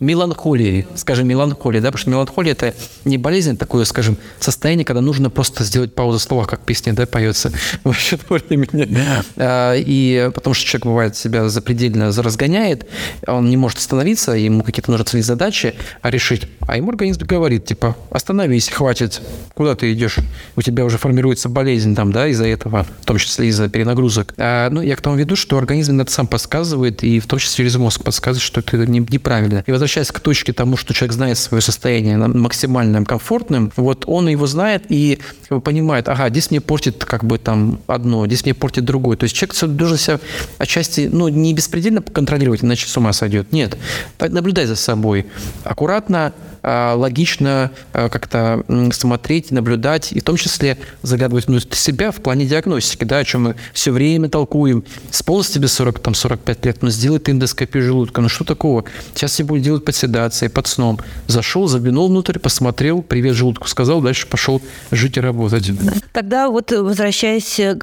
меланхолии, 0.00 0.86
скажем, 0.96 1.28
меланхолии, 1.28 1.80
да, 1.80 1.88
потому 1.88 2.00
что 2.00 2.10
меланхолия– 2.10 2.52
это 2.54 2.74
не 3.04 3.18
болезнь, 3.18 3.56
такое, 3.56 3.84
скажем, 3.94 4.18
состояние, 4.40 4.84
когда 4.84 5.00
нужно 5.00 5.30
просто 5.30 5.62
сделать 5.62 5.94
паузу 5.94 6.18
слова, 6.18 6.46
как 6.46 6.60
песня, 6.60 6.94
да, 6.94 7.06
поется. 7.06 7.52
Вообще 7.84 8.18
меня. 8.50 9.22
А, 9.36 9.74
и 9.76 10.30
потому 10.34 10.52
что 10.54 10.66
человек 10.66 10.86
бывает 10.86 11.16
себя 11.16 11.48
запредельно 11.48 12.10
разгоняет, 12.10 12.86
он 13.24 13.48
не 13.48 13.56
может 13.56 13.78
остановиться, 13.78 14.32
ему 14.32 14.64
какие-то 14.64 14.90
нужны 14.90 15.04
цели 15.04 15.20
задачи 15.20 15.74
а 16.02 16.10
решить. 16.10 16.48
А 16.66 16.76
ему 16.76 16.90
организм 16.90 17.24
говорит, 17.24 17.66
типа, 17.66 17.96
остановись, 18.10 18.68
хватит, 18.68 19.22
куда 19.54 19.76
ты 19.76 19.92
идешь? 19.92 20.16
У 20.56 20.62
тебя 20.62 20.84
уже 20.84 20.98
формируется 20.98 21.48
болезнь 21.48 21.94
там, 21.94 22.10
да, 22.10 22.26
из-за 22.26 22.46
этого, 22.46 22.86
в 23.00 23.04
том 23.04 23.18
числе 23.18 23.46
из-за 23.46 23.68
перенагрузок. 23.68 24.34
А, 24.38 24.70
ну, 24.70 24.82
я 24.82 24.96
к 24.96 25.02
тому 25.02 25.14
веду, 25.14 25.36
что 25.36 25.56
организм 25.56 26.00
это 26.00 26.10
сам 26.10 26.26
подсказывает, 26.26 27.04
и 27.04 27.20
в 27.20 27.26
том 27.26 27.38
числе 27.38 27.64
через 27.64 27.76
мозг 27.76 28.02
подсказывает, 28.02 28.42
что 28.42 28.58
это 28.58 28.86
неправильно. 28.86 29.62
И 29.66 29.70
возвращаясь 29.70 30.10
к 30.10 30.18
точке 30.18 30.52
тому, 30.52 30.76
что 30.76 30.94
человек 30.94 31.12
знает 31.12 31.38
свое 31.38 31.62
состояние 31.62 32.16
максимально 32.16 33.04
комфортным, 33.04 33.72
вот 33.84 34.04
он 34.06 34.28
его 34.28 34.46
знает 34.46 34.84
и 34.88 35.18
понимает, 35.62 36.08
ага, 36.08 36.28
здесь 36.28 36.50
мне 36.50 36.60
портит 36.60 37.04
как 37.04 37.24
бы 37.24 37.38
там 37.38 37.80
одно, 37.86 38.26
здесь 38.26 38.44
мне 38.44 38.54
портит 38.54 38.84
другое. 38.84 39.16
То 39.16 39.24
есть 39.24 39.36
человек 39.36 39.76
должен 39.76 39.96
себя 39.96 40.20
отчасти, 40.58 41.08
ну, 41.12 41.28
не 41.28 41.54
беспредельно 41.54 42.02
контролировать, 42.02 42.64
иначе 42.64 42.88
с 42.88 42.96
ума 42.96 43.12
сойдет. 43.12 43.52
Нет, 43.52 43.76
наблюдай 44.18 44.66
за 44.66 44.76
собой. 44.76 45.26
Аккуратно, 45.62 46.32
логично 46.64 47.70
а, 47.92 48.08
как-то 48.08 48.64
смотреть, 48.92 49.50
наблюдать, 49.50 50.12
и 50.12 50.20
в 50.20 50.24
том 50.24 50.36
числе 50.36 50.78
заглядывать 51.02 51.46
внутрь 51.46 51.74
себя 51.74 52.10
в 52.10 52.16
плане 52.16 52.46
диагностики, 52.46 53.04
да, 53.04 53.18
о 53.18 53.24
чем 53.24 53.42
мы 53.42 53.56
все 53.72 53.92
время 53.92 54.28
толкуем. 54.28 54.84
Сполз 55.10 55.50
тебе 55.50 55.68
40, 55.68 55.98
там, 55.98 56.14
45 56.14 56.64
лет, 56.64 56.78
ну, 56.80 56.88
сделай 56.90 57.20
эндоскопию 57.24 57.82
желудка, 57.82 58.20
ну, 58.20 58.28
что 58.28 58.44
такого? 58.44 58.84
Сейчас 59.14 59.34
тебе 59.34 59.48
будет 59.48 59.62
делать 59.62 59.84
под 59.84 59.94
седацией, 59.94 60.50
под 60.50 60.66
сном. 60.66 61.00
Зашел, 61.26 61.66
заглянул 61.66 62.08
внутрь, 62.08 62.38
посмотрел, 62.38 63.02
привет 63.02 63.34
желудку 63.34 63.68
сказал, 63.68 64.00
дальше 64.00 64.26
пошел 64.26 64.62
жить 64.90 65.16
и 65.16 65.20
работать. 65.20 65.70
Тогда 66.12 66.48
вот 66.48 66.70
возвращаясь 66.72 67.56
к, 67.56 67.76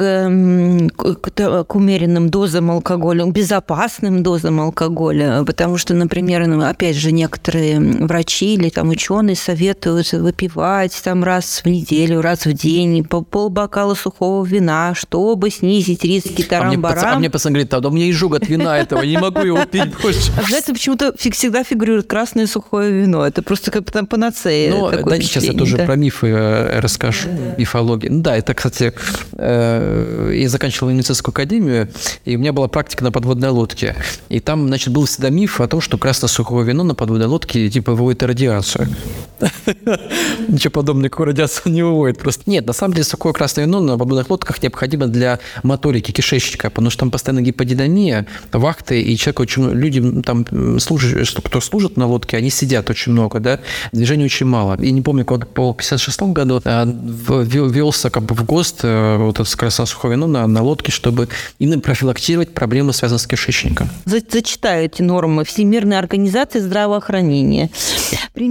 к, 0.96 1.64
к 1.66 1.76
умеренным 1.76 2.30
дозам 2.30 2.72
алкоголя, 2.72 3.26
безопасным 3.26 4.24
дозам 4.24 4.60
алкоголя, 4.60 5.44
потому 5.44 5.78
что, 5.78 5.94
например, 5.94 6.48
ну, 6.48 6.64
опять 6.66 6.96
же, 6.96 7.12
некоторые 7.12 7.80
врачи 7.80 8.56
или 8.56 8.71
там 8.72 8.90
ученые 8.90 9.36
советуют 9.36 10.12
выпивать 10.14 11.00
там 11.04 11.24
раз 11.24 11.62
в 11.64 11.68
неделю, 11.68 12.22
раз 12.22 12.46
в 12.46 12.54
день 12.54 13.04
по 13.04 13.22
полбокала 13.22 13.94
сухого 13.94 14.46
вина, 14.46 14.94
чтобы 14.96 15.50
снизить 15.50 16.04
риски 16.04 16.44
тарам-барам. 16.44 17.04
А, 17.04 17.14
а 17.14 17.20
мне 17.20 17.30
пацан 17.30 17.54
говорит, 17.54 17.70
да 17.70 17.88
у 17.88 17.92
меня 17.92 18.10
изжог 18.10 18.36
от 18.36 18.48
вина 18.48 18.78
этого, 18.78 19.04
не 19.04 19.18
могу 19.18 19.42
его 19.42 19.66
пить 19.66 19.94
больше. 20.02 20.32
А 20.38 20.44
знаете, 20.44 20.74
почему-то 20.74 21.14
всегда 21.18 21.64
фигурирует 21.64 22.08
красное 22.08 22.48
сухое 22.48 22.92
вино. 22.92 23.26
Это 23.26 23.42
просто 23.42 23.72
как 23.72 23.90
там 23.92 24.08
панацея. 24.08 24.72
Ну, 24.72 24.90
да, 24.92 25.18
сейчас 25.18 25.44
я 25.44 25.54
тоже 25.54 25.78
да? 25.78 25.86
про 25.86 25.96
мифы 25.96 26.28
э, 26.28 26.80
расскажу, 26.80 27.30
мифологии. 27.58 28.08
Ну 28.08 28.22
да, 28.22 28.36
это, 28.36 28.54
кстати, 28.54 28.94
э, 29.34 30.34
я 30.36 30.50
заканчивал 30.50 30.92
медицинскую 30.92 31.34
академию, 31.34 31.90
и 32.26 32.36
у 32.36 32.40
меня 32.40 32.54
была 32.54 32.68
практика 32.68 33.04
на 33.04 33.12
подводной 33.12 33.50
лодке. 33.50 33.96
И 34.30 34.40
там, 34.40 34.68
значит, 34.68 34.94
был 34.94 35.06
всегда 35.06 35.30
миф 35.30 35.62
о 35.62 35.68
том, 35.68 35.82
что 35.82 35.98
красное 35.98 36.28
сухое 36.28 36.66
вино 36.66 36.84
на 36.84 36.96
подводной 36.96 37.28
лодке 37.28 37.70
типа 37.70 37.94
выводит 37.94 38.24
радиацию. 38.24 38.61
Ничего 40.48 40.72
подобного, 40.72 41.06
никакой 41.06 41.28
радиации 41.28 41.70
не 41.70 41.84
выводит. 41.84 42.20
Просто 42.20 42.44
нет, 42.46 42.66
на 42.66 42.74
самом 42.74 42.94
деле 42.94 43.04
сухое 43.04 43.34
красное 43.34 43.66
вино 43.66 43.80
на 43.80 43.98
подводных 43.98 44.30
лодках 44.30 44.62
необходимо 44.62 45.08
для 45.08 45.40
моторики 45.64 46.12
кишечника, 46.12 46.70
потому 46.70 46.90
что 46.90 47.02
там 47.02 47.12
постоянно 47.12 47.42
гиподинамия, 47.42 48.28
вахты, 48.52 49.02
и 49.02 49.18
человек 49.18 49.40
очень, 49.40 49.72
люди 49.72 50.22
там 50.22 50.46
служат, 50.80 51.30
кто 51.44 51.62
служит 51.62 51.98
на 51.98 52.08
лодке, 52.08 52.38
они 52.38 52.50
сидят 52.50 52.90
очень 52.90 53.12
много, 53.12 53.40
да, 53.40 53.60
движения 53.92 54.26
очень 54.26 54.46
мало. 54.46 54.80
И 54.82 54.92
не 54.92 55.02
помню, 55.02 55.26
как 55.26 55.48
по 55.48 55.74
56 55.74 56.22
году 56.22 56.62
а, 56.64 56.86
велся 56.86 58.10
как 58.10 58.24
бы 58.24 58.36
в 58.36 58.46
ГОСТ 58.46 58.80
э, 58.84 59.18
вот 59.18 59.40
это 59.40 59.58
красное 59.58 59.86
сухое 59.86 60.16
вино 60.16 60.28
на, 60.28 60.48
на 60.48 60.62
лодке, 60.62 60.92
чтобы 60.92 61.30
именно 61.60 61.80
профилактировать 61.80 62.54
проблемы, 62.54 62.94
связанные 62.94 63.20
с 63.20 63.28
кишечником. 63.28 63.90
Зачитаю 64.06 64.86
эти 64.86 65.02
нормы. 65.02 65.44
Всемирная 65.46 66.00
организация 66.00 66.62
здравоохранения. 66.62 67.70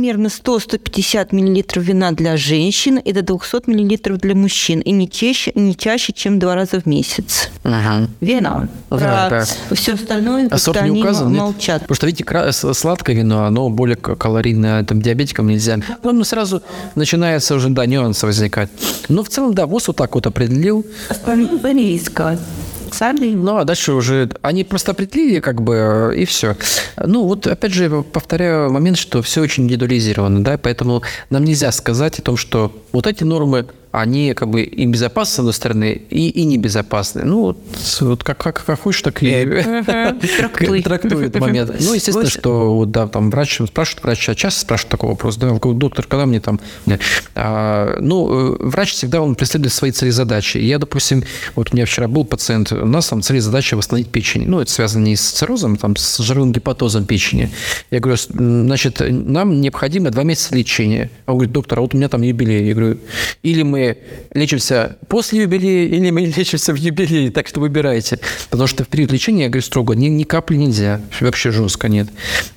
Примерно 0.00 0.28
100-150 0.28 1.28
мл 1.32 1.82
вина 1.82 2.12
для 2.12 2.38
женщин 2.38 2.96
и 2.96 3.12
до 3.12 3.20
200 3.22 3.68
мл 3.68 4.16
для 4.16 4.34
мужчин. 4.34 4.80
И 4.80 4.92
не 4.92 5.10
чаще, 5.10 5.52
не 5.54 5.76
чаще 5.76 6.14
чем 6.14 6.38
два 6.38 6.54
раза 6.54 6.80
в 6.80 6.86
месяц. 6.86 7.50
Ага. 7.64 8.08
Вино. 8.22 8.66
Про 8.88 8.98
Да, 8.98 9.28
да. 9.68 9.74
все 9.74 9.92
остальное 9.92 10.48
А 10.50 10.56
сорт 10.56 10.82
не 10.84 11.02
указан, 11.02 11.28
нет? 11.28 11.38
молчат. 11.38 11.82
Потому 11.82 11.96
что, 11.96 12.06
видите, 12.06 12.52
сладкое 12.52 13.14
вино, 13.14 13.44
оно 13.44 13.68
более 13.68 13.96
калорийное, 13.96 14.84
там, 14.84 15.02
диабетикам 15.02 15.48
нельзя. 15.48 15.78
Ну, 16.02 16.24
сразу 16.24 16.62
начинается 16.94 17.54
уже, 17.54 17.68
да, 17.68 17.84
нюансы 17.84 18.24
возникать. 18.24 18.70
Но 19.10 19.22
в 19.22 19.28
целом, 19.28 19.52
да, 19.52 19.66
ВОЗ 19.66 19.88
вот 19.88 19.96
так 19.96 20.14
вот 20.14 20.26
определил. 20.26 20.86
Близко. 21.62 22.38
Сами 22.92 23.34
Ну, 23.34 23.56
а 23.56 23.64
дальше 23.64 23.92
уже 23.92 24.30
они 24.42 24.64
просто 24.64 24.92
определили, 24.92 25.40
как 25.40 25.62
бы, 25.62 26.14
и 26.16 26.24
все. 26.24 26.56
Ну, 26.96 27.24
вот, 27.24 27.46
опять 27.46 27.72
же, 27.72 28.02
повторяю 28.02 28.70
момент, 28.70 28.98
что 28.98 29.22
все 29.22 29.40
очень 29.40 29.64
индивидуализировано, 29.64 30.42
да, 30.42 30.58
поэтому 30.58 31.02
нам 31.30 31.44
нельзя 31.44 31.72
сказать 31.72 32.18
о 32.18 32.22
том, 32.22 32.36
что 32.36 32.72
вот 32.92 33.06
эти 33.06 33.24
нормы, 33.24 33.66
они 33.92 34.34
как 34.34 34.48
бы 34.48 34.62
и 34.62 34.86
безопасны, 34.86 35.34
с 35.34 35.38
одной 35.40 35.54
стороны, 35.54 36.02
и, 36.10 36.28
и 36.28 36.44
небезопасны. 36.44 37.24
Ну, 37.24 37.40
вот, 37.40 37.58
вот 38.00 38.22
как, 38.22 38.38
как, 38.38 38.64
как 38.64 38.80
хочешь, 38.80 39.02
так 39.02 39.22
и 39.22 39.30
Трактуй. 40.38 40.82
трактует 40.82 41.38
момент. 41.38 41.74
Ну, 41.80 41.94
естественно, 41.94 42.28
что 42.28 42.74
вот, 42.74 42.90
да, 42.90 43.08
там 43.08 43.30
врач 43.30 43.60
спрашивает 43.66 44.04
врача, 44.04 44.34
часто 44.34 44.60
спрашивают 44.60 44.90
такой 44.90 45.10
вопрос, 45.10 45.36
да, 45.36 45.50
доктор, 45.60 46.06
когда 46.06 46.26
мне 46.26 46.40
там... 46.40 46.60
А, 47.34 47.96
ну, 48.00 48.54
э, 48.54 48.56
врач 48.60 48.92
всегда, 48.92 49.22
он 49.22 49.34
преследует 49.34 49.72
свои 49.72 49.90
цели 49.90 50.10
задачи. 50.10 50.58
Я, 50.58 50.78
допустим, 50.78 51.24
вот 51.56 51.70
у 51.72 51.76
меня 51.76 51.86
вчера 51.86 52.06
был 52.06 52.24
пациент, 52.24 52.70
у 52.72 52.86
нас 52.86 53.08
там 53.08 53.22
цели 53.22 53.38
и 53.38 53.40
задача 53.40 53.76
восстановить 53.76 54.08
печень. 54.08 54.44
Ну, 54.46 54.60
это 54.60 54.70
связано 54.70 55.04
не 55.04 55.16
с 55.16 55.22
циррозом, 55.22 55.76
там, 55.76 55.96
с 55.96 56.18
жировым 56.18 56.52
гепатозом 56.52 57.06
печени. 57.06 57.50
Я 57.90 57.98
говорю, 58.00 58.18
значит, 58.28 59.00
нам 59.00 59.60
необходимо 59.60 60.10
два 60.10 60.22
месяца 60.22 60.54
лечения. 60.54 61.10
А 61.26 61.32
он 61.32 61.38
говорит, 61.38 61.52
доктор, 61.52 61.78
а 61.78 61.82
вот 61.82 61.94
у 61.94 61.96
меня 61.96 62.08
там 62.08 62.22
юбилей. 62.22 62.68
Я 62.68 62.74
говорю, 62.74 62.98
или 63.42 63.62
мы 63.62 63.79
лечимся 64.34 64.96
после 65.08 65.42
юбилея, 65.42 65.88
или 65.88 66.10
мы 66.10 66.26
лечимся 66.36 66.72
в 66.72 66.76
юбилей, 66.76 67.30
так 67.30 67.48
что 67.48 67.60
выбирайте. 67.60 68.18
Потому 68.50 68.66
что 68.66 68.84
в 68.84 68.88
период 68.88 69.12
лечения, 69.12 69.44
я 69.44 69.48
говорю 69.48 69.62
строго, 69.62 69.94
ни, 69.94 70.06
ни 70.08 70.24
капли 70.24 70.56
нельзя, 70.56 71.00
вообще 71.20 71.50
жестко 71.50 71.88
нет. 71.88 72.08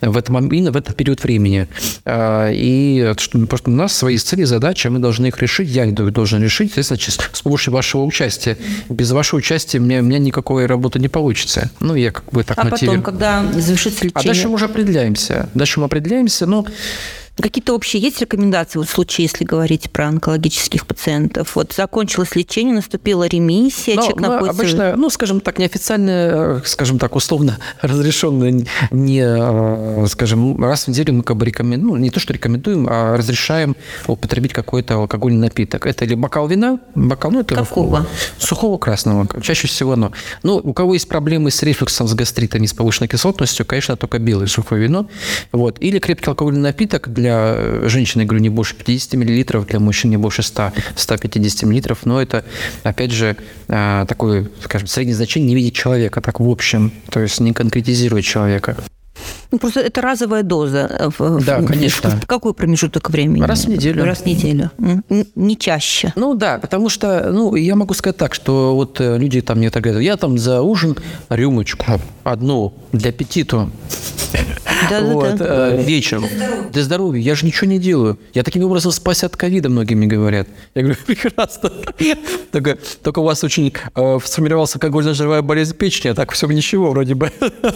В 0.02 0.18
этом, 0.18 0.38
именно 0.48 0.72
в 0.72 0.78
этот 0.78 0.96
период 0.96 1.24
времени. 1.24 1.68
А, 2.06 2.50
И 2.52 3.14
что, 3.18 3.40
просто 3.48 3.70
у 3.70 3.74
нас 3.74 3.96
свои 3.96 4.18
цели, 4.18 4.44
задачи, 4.44 4.88
мы 4.88 5.00
должны 5.00 5.28
их 5.28 5.40
решить, 5.42 5.70
я 5.70 5.86
их 5.86 5.94
должен 5.94 6.42
решить, 6.44 6.74
чис- 6.78 7.22
с 7.32 7.42
помощью 7.42 7.74
вашего 7.74 8.04
участия. 8.04 8.58
Без 8.90 9.12
вашего 9.12 9.40
участия 9.40 9.80
у 9.80 9.82
меня, 9.82 10.00
у 10.00 10.04
меня 10.04 10.20
никакой 10.20 10.66
работы 10.66 11.00
не 11.00 11.08
получится. 11.08 11.70
Ну, 11.80 11.96
я 11.96 12.12
как 12.12 12.26
бы 12.32 12.44
так 12.44 12.58
А 12.60 12.64
мотивирую. 12.66 13.02
потом, 13.02 13.14
когда 13.20 13.44
завершится 13.60 14.06
А 14.08 14.10
дальше 14.14 14.30
лечение, 14.30 14.48
мы 14.50 14.54
уже 14.56 14.66
определяемся. 14.66 15.50
Дальше 15.54 15.80
мы 15.80 15.86
определяемся, 15.86 16.46
но 16.46 16.66
какие-то 17.42 17.74
общие 17.74 18.02
есть 18.02 18.22
рекомендации 18.22 18.80
вот 18.80 18.88
в 18.88 18.92
случае, 18.92 19.26
если 19.26 19.44
говорить 19.44 19.90
про 19.90 20.08
онкологических 20.08 20.86
пациентов? 20.86 21.56
Вот 21.56 21.74
закончилось 21.74 22.36
лечение, 22.36 22.76
наступила 22.76 23.28
ремиссия, 23.28 23.96
Но 23.96 24.02
человек 24.02 24.20
мы 24.20 24.28
находится... 24.28 24.62
обычно, 24.62 24.96
ну, 24.96 25.10
скажем 25.10 25.40
так, 25.40 25.58
неофициально, 25.58 26.10
э, 26.10 26.62
скажем 26.66 27.00
так, 27.00 27.16
условно 27.16 27.58
разрешенное, 27.82 28.66
не, 28.92 29.24
э, 29.24 30.06
скажем, 30.08 30.64
раз 30.64 30.86
в 30.86 30.88
неделю 30.90 31.14
мы 31.14 31.24
как 31.24 31.38
бы 31.38 31.46
рекомендуем, 31.46 31.96
ну, 31.96 31.98
не 31.98 32.12
то, 32.12 32.20
что 32.20 32.34
рекомендуем, 32.34 32.88
а 32.90 33.18
разрешаем 33.18 33.76
употребить 34.06 34.54
какой-то 34.54 34.96
алкогольный 34.96 35.40
напиток. 35.40 35.88
Это 35.88 36.06
или 36.06 36.16
бокал 36.16 36.48
вина, 36.48 36.80
бокал, 36.94 37.32
ну, 37.32 37.40
это 37.40 37.56
Какого? 37.56 38.06
Сухого 38.38 38.78
красного, 38.78 39.28
чаще 39.42 39.68
всего 39.68 39.94
оно. 39.94 40.12
Ну, 40.44 40.58
у 40.64 40.74
кого 40.74 40.94
есть 40.94 41.08
проблемы 41.08 41.50
с 41.50 41.64
рефлюксом, 41.64 42.08
с 42.08 42.14
гастритами, 42.14 42.66
с 42.66 42.74
повышенной 42.74 43.08
кислотностью, 43.08 43.66
конечно, 43.66 43.96
только 43.96 44.20
белое 44.20 44.48
сухое 44.48 44.84
вино. 44.84 45.08
Вот. 45.52 45.78
Или 45.80 46.00
крепкий 46.00 46.30
алкогольный 46.30 46.62
напиток 46.62 47.12
для 47.12 47.23
э, 47.32 47.88
женщин, 47.90 48.22
я 48.22 48.26
говорю, 48.28 48.42
не 48.44 48.50
больше 48.50 48.76
50 48.76 49.14
мл, 49.16 49.66
для 49.66 49.80
мужчин 49.80 50.10
не 50.12 50.18
больше 50.18 50.44
100, 50.44 50.72
150 50.96 51.64
мл. 51.64 51.98
Но 52.06 52.22
это, 52.22 52.44
опять 52.84 53.12
же, 53.12 53.36
э, 53.68 54.06
такое, 54.08 54.50
скажем, 54.64 54.88
среднее 54.88 55.16
значение 55.16 55.50
не 55.50 55.56
видит 55.56 55.74
человека, 55.74 56.22
так 56.22 56.40
в 56.40 56.50
общем, 56.50 56.92
то 57.10 57.20
есть 57.20 57.40
не 57.40 57.54
конкретизирует 57.54 58.26
человека. 58.26 58.76
Ну, 59.52 59.60
просто 59.60 59.82
это 59.82 60.02
разовая 60.02 60.42
доза. 60.44 60.88
э, 61.00 61.10
в- 61.18 61.46
Да, 61.46 61.60
в- 61.60 61.66
конечно. 61.68 62.10
В 62.10 62.26
какой 62.26 62.54
промежуток 62.56 63.10
времени? 63.12 63.44
Раз 63.44 63.66
в 63.66 63.70
неделю. 63.70 64.04
Раз 64.04 64.22
в 64.22 64.26
неделю. 64.26 64.72
Не 65.36 65.56
чаще. 65.56 66.12
Ну 66.16 66.34
да, 66.34 66.58
потому 66.58 66.90
что, 66.90 67.30
ну, 67.32 67.56
я 67.56 67.76
могу 67.76 67.94
сказать 67.94 68.18
так, 68.18 68.34
что 68.34 68.74
вот 68.76 69.00
э, 69.00 69.18
люди 69.20 69.42
там 69.42 69.60
мне 69.60 69.70
так 69.70 69.84
говорят, 69.84 70.02
я 70.02 70.18
там 70.18 70.38
за 70.40 70.62
ужин 70.62 70.98
рюмочку 71.30 71.86
одну 72.24 72.74
для 72.92 73.10
аппетита 73.12 73.70
Да-да-да. 75.02 75.14
вот, 75.14 75.80
э, 75.80 75.84
вечером. 75.84 76.26
Для 76.72 76.84
здоровья. 76.84 77.22
Я 77.22 77.36
же 77.36 77.46
ничего 77.46 77.68
не 77.70 77.80
делаю. 77.80 78.18
Я 78.34 78.44
таким 78.44 78.64
образом 78.64 78.92
спасся 78.92 79.26
от 79.28 79.38
ковида, 79.38 79.70
многие 79.70 79.96
мне 79.96 80.08
говорят. 80.08 80.48
Я 80.76 80.82
говорю, 80.84 80.98
прекрасно. 81.06 81.72
Только, 82.52 82.78
только 83.02 83.20
у 83.20 83.24
вас 83.24 83.44
очень 83.44 83.74
э, 83.96 84.20
сформировался 84.24 84.78
алкогольно-жировая 84.78 85.42
болезнь 85.42 85.76
печени, 85.76 86.12
а 86.12 86.16
так 86.16 86.32
все 86.32 86.48
ничего 86.48 86.92
вроде 86.92 87.16
бы. 87.16 87.32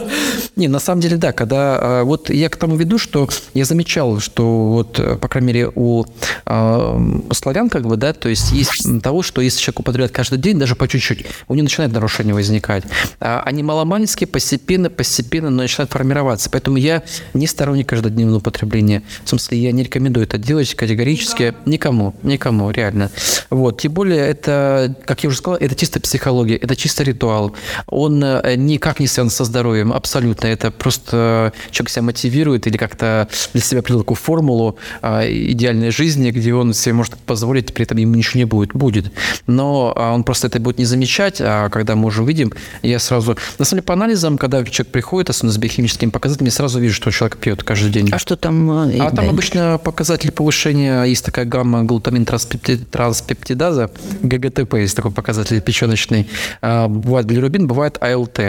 Не, 0.56 0.68
на 0.68 0.80
самом 0.80 1.02
деле, 1.02 1.18
да, 1.18 1.32
когда... 1.32 1.80
э, 1.82 2.04
Вот 2.04 2.30
я 2.30 2.50
к 2.50 2.58
тому 2.58 2.76
веду, 2.76 2.98
что 2.98 3.28
я 3.54 3.66
замечал, 3.66 4.20
что 4.20 4.70
вот, 4.70 5.00
э, 5.00 5.16
по 5.16 5.28
крайней 5.28 5.48
мере, 5.48 5.72
у 5.76 6.06
э, 6.46 7.00
славян, 7.32 7.70
как 7.70 7.86
бы, 7.88 7.98
да, 7.98 8.14
то 8.14 8.30
есть 8.30 8.52
есть 8.52 8.88
того, 9.02 9.22
что 9.22 9.42
если 9.42 9.60
человек 9.60 9.80
употребляет 9.82 10.12
каждый 10.12 10.40
день, 10.40 10.60
даже 10.60 10.76
по 10.76 10.88
чуть-чуть, 10.88 11.26
у 11.48 11.54
него 11.56 11.64
начинает 11.64 11.92
нарушение 11.94 12.34
возникать. 12.34 12.84
А 13.20 13.42
Они 13.46 13.64
маломальские, 13.64 14.28
постепенно, 14.28 14.90
постепенно 14.90 15.50
начинают 15.50 15.92
формироваться. 15.92 16.50
Поэтому 16.50 16.78
я 16.78 17.04
не 17.34 17.48
сторонник 17.48 17.88
каждодневного 17.88 18.39
употребления. 18.39 19.04
В 19.24 19.30
смысле, 19.30 19.60
я 19.60 19.72
не 19.72 19.84
рекомендую 19.84 20.26
это 20.26 20.38
делать 20.38 20.74
категорически 20.76 21.54
никому, 21.65 22.15
никому, 22.24 22.72
реально. 22.72 23.12
Вот. 23.50 23.82
Тем 23.82 23.93
более, 23.93 24.20
это, 24.20 24.96
как 25.06 25.24
я 25.24 25.30
уже 25.30 25.38
сказал, 25.38 25.58
это 25.60 25.76
чисто 25.76 26.00
психология, 26.00 26.56
это 26.56 26.76
чисто 26.76 27.04
ритуал. 27.04 27.54
Он 27.88 28.24
э, 28.24 28.56
никак 28.56 29.00
не 29.00 29.08
связан 29.08 29.30
со 29.30 29.46
здоровьем, 29.46 29.93
абсолютно. 29.93 30.48
Это 30.48 30.72
просто 30.72 31.54
человек 31.72 31.89
себя 31.89 32.04
мотивирует 32.04 32.67
или 32.67 32.78
как-то 32.78 33.28
для 33.54 33.62
себя 33.62 33.82
придал 33.82 34.02
такую 34.02 34.17
формулу 34.17 34.78
а, 35.02 35.26
идеальной 35.28 35.91
жизни, 35.91 36.32
где 36.32 36.54
он 36.54 36.74
себе 36.74 36.93
может 36.93 37.15
позволить, 37.15 37.74
при 37.74 37.84
этом 37.84 37.98
ему 37.98 38.15
ничего 38.15 38.39
не 38.39 38.46
будет. 38.46 38.74
Будет. 38.74 39.12
Но 39.48 39.93
он 39.93 40.24
просто 40.24 40.48
это 40.48 40.60
будет 40.60 40.78
не 40.78 40.86
замечать, 40.86 41.41
а 41.41 41.70
когда 41.70 41.96
мы 41.96 42.08
уже 42.08 42.24
увидим, 42.24 42.54
я 42.82 43.00
сразу... 43.00 43.38
На 43.58 43.65
самом 43.65 43.80
деле, 43.80 43.84
по 43.84 43.93
анализам, 43.93 44.38
когда 44.38 44.63
человек 44.63 44.91
приходит, 44.91 45.30
особенно 45.30 45.54
с 45.54 45.58
биохимическими 45.58 46.10
показателями, 46.10 46.50
сразу 46.50 46.80
вижу, 46.80 46.87
что 46.93 47.12
человек 47.12 47.38
пьет 47.38 47.63
каждый 47.63 47.91
день. 47.91 48.10
А 48.12 48.19
что 48.19 48.36
там? 48.36 48.69
э, 48.89 48.97
А 49.00 49.08
там 49.12 49.26
да, 49.26 49.30
обычно 49.30 49.78
показатель 49.84 50.32
повышения, 50.32 51.04
есть 51.04 51.23
такая 51.26 51.45
гамма 51.45 51.84
глутамин 51.84 52.23
транспепти- 52.26 52.78
транспептидаза, 52.78 53.89
ГГТП 54.21 54.76
есть 54.76 54.95
такой 54.95 55.12
показатель 55.12 55.62
печеночный. 55.62 56.28
А, 56.62 56.88
Бывает 56.88 57.26
билирубин, 57.28 57.67
бывает 57.67 57.97
АЛТ, 58.02 58.39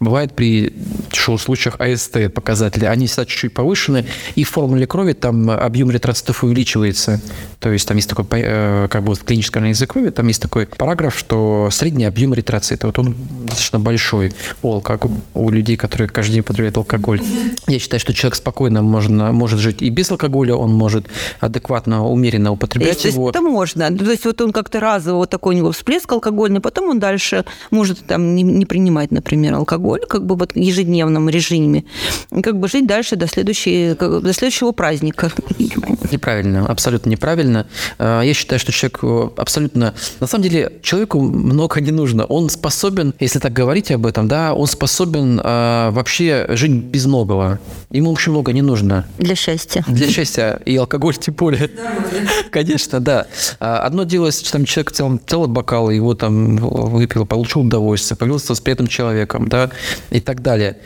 бывает 0.00 0.32
при 0.34 0.72
тяжелых 1.10 1.40
случаях 1.40 1.80
АСТ 1.80 2.32
показатели. 2.34 2.84
Они 2.84 3.06
всегда 3.06 3.24
чуть-чуть 3.26 3.54
повышены, 3.54 4.06
и 4.34 4.44
в 4.44 4.50
формуле 4.50 4.86
крови 4.86 5.12
там 5.12 5.50
объем 5.50 5.90
эритроцитов 5.90 6.44
увеличивается. 6.44 7.20
То 7.60 7.70
есть 7.70 7.86
там 7.88 7.96
есть 7.96 8.08
такой, 8.08 8.26
э, 8.32 8.88
как 8.90 9.02
бы 9.04 9.14
в 9.14 9.24
клинической 9.24 9.60
анализе 9.60 9.86
крови, 9.86 10.10
там 10.10 10.26
есть 10.28 10.42
такой 10.42 10.66
параграф, 10.66 11.18
что 11.18 11.68
средний 11.70 12.04
объем 12.04 12.34
эритроцита, 12.34 12.86
вот 12.86 12.98
он 12.98 13.14
достаточно 13.42 13.78
большой. 13.80 14.32
Ол, 14.62 14.80
как 14.80 15.06
у 15.34 15.50
людей, 15.50 15.76
которые 15.76 16.08
каждый 16.08 16.32
день 16.32 16.40
употребляют 16.40 16.76
алкоголь. 16.76 17.20
Я 17.66 17.78
считаю, 17.88 18.00
что 18.00 18.12
человек 18.12 18.34
спокойно 18.34 18.82
можно, 18.82 19.32
может 19.32 19.60
жить 19.60 19.80
и 19.82 19.88
без 19.88 20.10
алкоголя, 20.10 20.54
он 20.54 20.72
может 20.74 21.06
адекватно, 21.40 22.06
умеренно 22.06 22.52
употреблять 22.52 23.02
то 23.02 23.08
его. 23.08 23.30
Это 23.30 23.40
можно. 23.40 23.90
То 23.96 24.10
есть 24.10 24.26
вот 24.26 24.40
он 24.40 24.52
как-то 24.52 24.80
разово 24.80 25.16
вот 25.16 25.30
такой 25.30 25.54
у 25.54 25.58
него 25.58 25.72
всплеск 25.72 26.12
алкогольный, 26.12 26.60
потом 26.60 26.90
он 26.90 26.98
дальше 26.98 27.44
может 27.70 28.06
там 28.06 28.34
не, 28.34 28.42
не 28.42 28.66
принимать, 28.66 29.10
например, 29.10 29.54
алкоголь, 29.54 30.00
как 30.06 30.26
бы 30.26 30.36
вот 30.36 30.52
в 30.52 30.56
ежедневном 30.56 31.30
режиме, 31.30 31.84
как 32.42 32.58
бы 32.58 32.68
жить 32.68 32.86
дальше 32.86 33.16
до, 33.16 33.26
следующей, 33.26 33.94
до 33.94 34.32
следующего 34.32 34.72
праздника. 34.72 35.32
Неправильно, 36.10 36.66
абсолютно 36.66 37.10
неправильно. 37.10 37.66
А, 37.98 38.22
я 38.22 38.34
считаю, 38.34 38.58
что 38.58 38.72
человек 38.72 39.38
абсолютно... 39.38 39.94
На 40.20 40.26
самом 40.26 40.44
деле, 40.44 40.72
человеку 40.82 41.20
много 41.20 41.80
не 41.80 41.90
нужно. 41.90 42.24
Он 42.24 42.50
способен, 42.50 43.14
если 43.20 43.38
так 43.38 43.52
говорить 43.52 43.90
об 43.90 44.06
этом, 44.06 44.28
да, 44.28 44.54
он 44.54 44.66
способен 44.66 45.40
э, 45.42 45.90
вообще 45.90 46.46
жить 46.50 46.70
без 46.70 47.06
многого. 47.06 47.58
Ему 47.90 48.12
очень 48.12 48.32
много 48.32 48.52
не 48.52 48.62
нужно. 48.62 49.06
Для 49.18 49.34
счастья. 49.34 49.84
Для 49.86 50.08
счастья. 50.08 50.60
И 50.64 50.76
алкоголь 50.76 51.16
тем 51.16 51.34
более. 51.34 51.70
Конечно, 52.50 53.00
да. 53.00 53.26
А, 53.60 53.80
одно 53.80 54.04
дело, 54.04 54.26
если 54.26 54.50
там 54.50 54.64
человек 54.64 54.92
целый, 54.92 55.20
целый 55.26 55.48
бокал, 55.48 55.90
его 55.90 56.14
там 56.14 56.56
выпил, 56.56 57.26
получил 57.26 57.62
удовольствие, 57.62 58.16
появился 58.16 58.54
с 58.54 58.60
приятным 58.60 58.88
человеком, 58.88 59.48
да, 59.48 59.70
и 60.10 60.20
так 60.20 60.42
далее. 60.42 60.78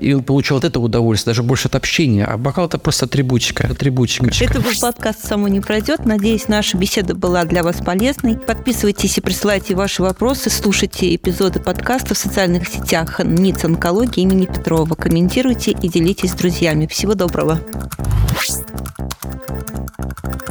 И 0.00 0.12
он 0.14 0.22
получил 0.22 0.56
от 0.56 0.64
этого 0.64 0.84
удовольствие, 0.84 1.32
даже 1.32 1.42
больше 1.42 1.68
от 1.68 1.74
общения. 1.74 2.24
А 2.24 2.36
бокал– 2.36 2.66
это 2.66 2.78
просто 2.78 3.06
атрибутика. 3.06 3.66
атрибутика 3.70 4.30
девочка. 4.38 4.58
Это 4.58 4.60
был 4.60 4.80
подкаст 4.80 5.26
«Само 5.26 5.48
не 5.48 5.60
пройдет». 5.60 6.04
Надеюсь, 6.04 6.48
наша 6.48 6.76
беседа 6.76 7.14
была 7.14 7.44
для 7.44 7.62
вас 7.62 7.76
полезной. 7.76 8.36
Подписывайтесь 8.36 9.18
и 9.18 9.20
присылайте 9.20 9.74
ваши 9.74 10.02
вопросы. 10.02 10.50
Слушайте 10.50 11.14
эпизоды 11.14 11.60
подкаста 11.60 12.14
в 12.14 12.18
социальных 12.18 12.68
сетях 12.68 13.20
НИЦ 13.22 13.64
онкологии 13.64 14.22
имени 14.22 14.46
Петрова. 14.46 14.94
Комментируйте 14.94 15.72
и 15.72 15.88
делитесь 15.88 16.32
с 16.32 16.34
друзьями. 16.34 16.86
Всего 16.86 17.14
доброго. 17.14 17.60
Thank 20.18 20.42
you. 20.42 20.45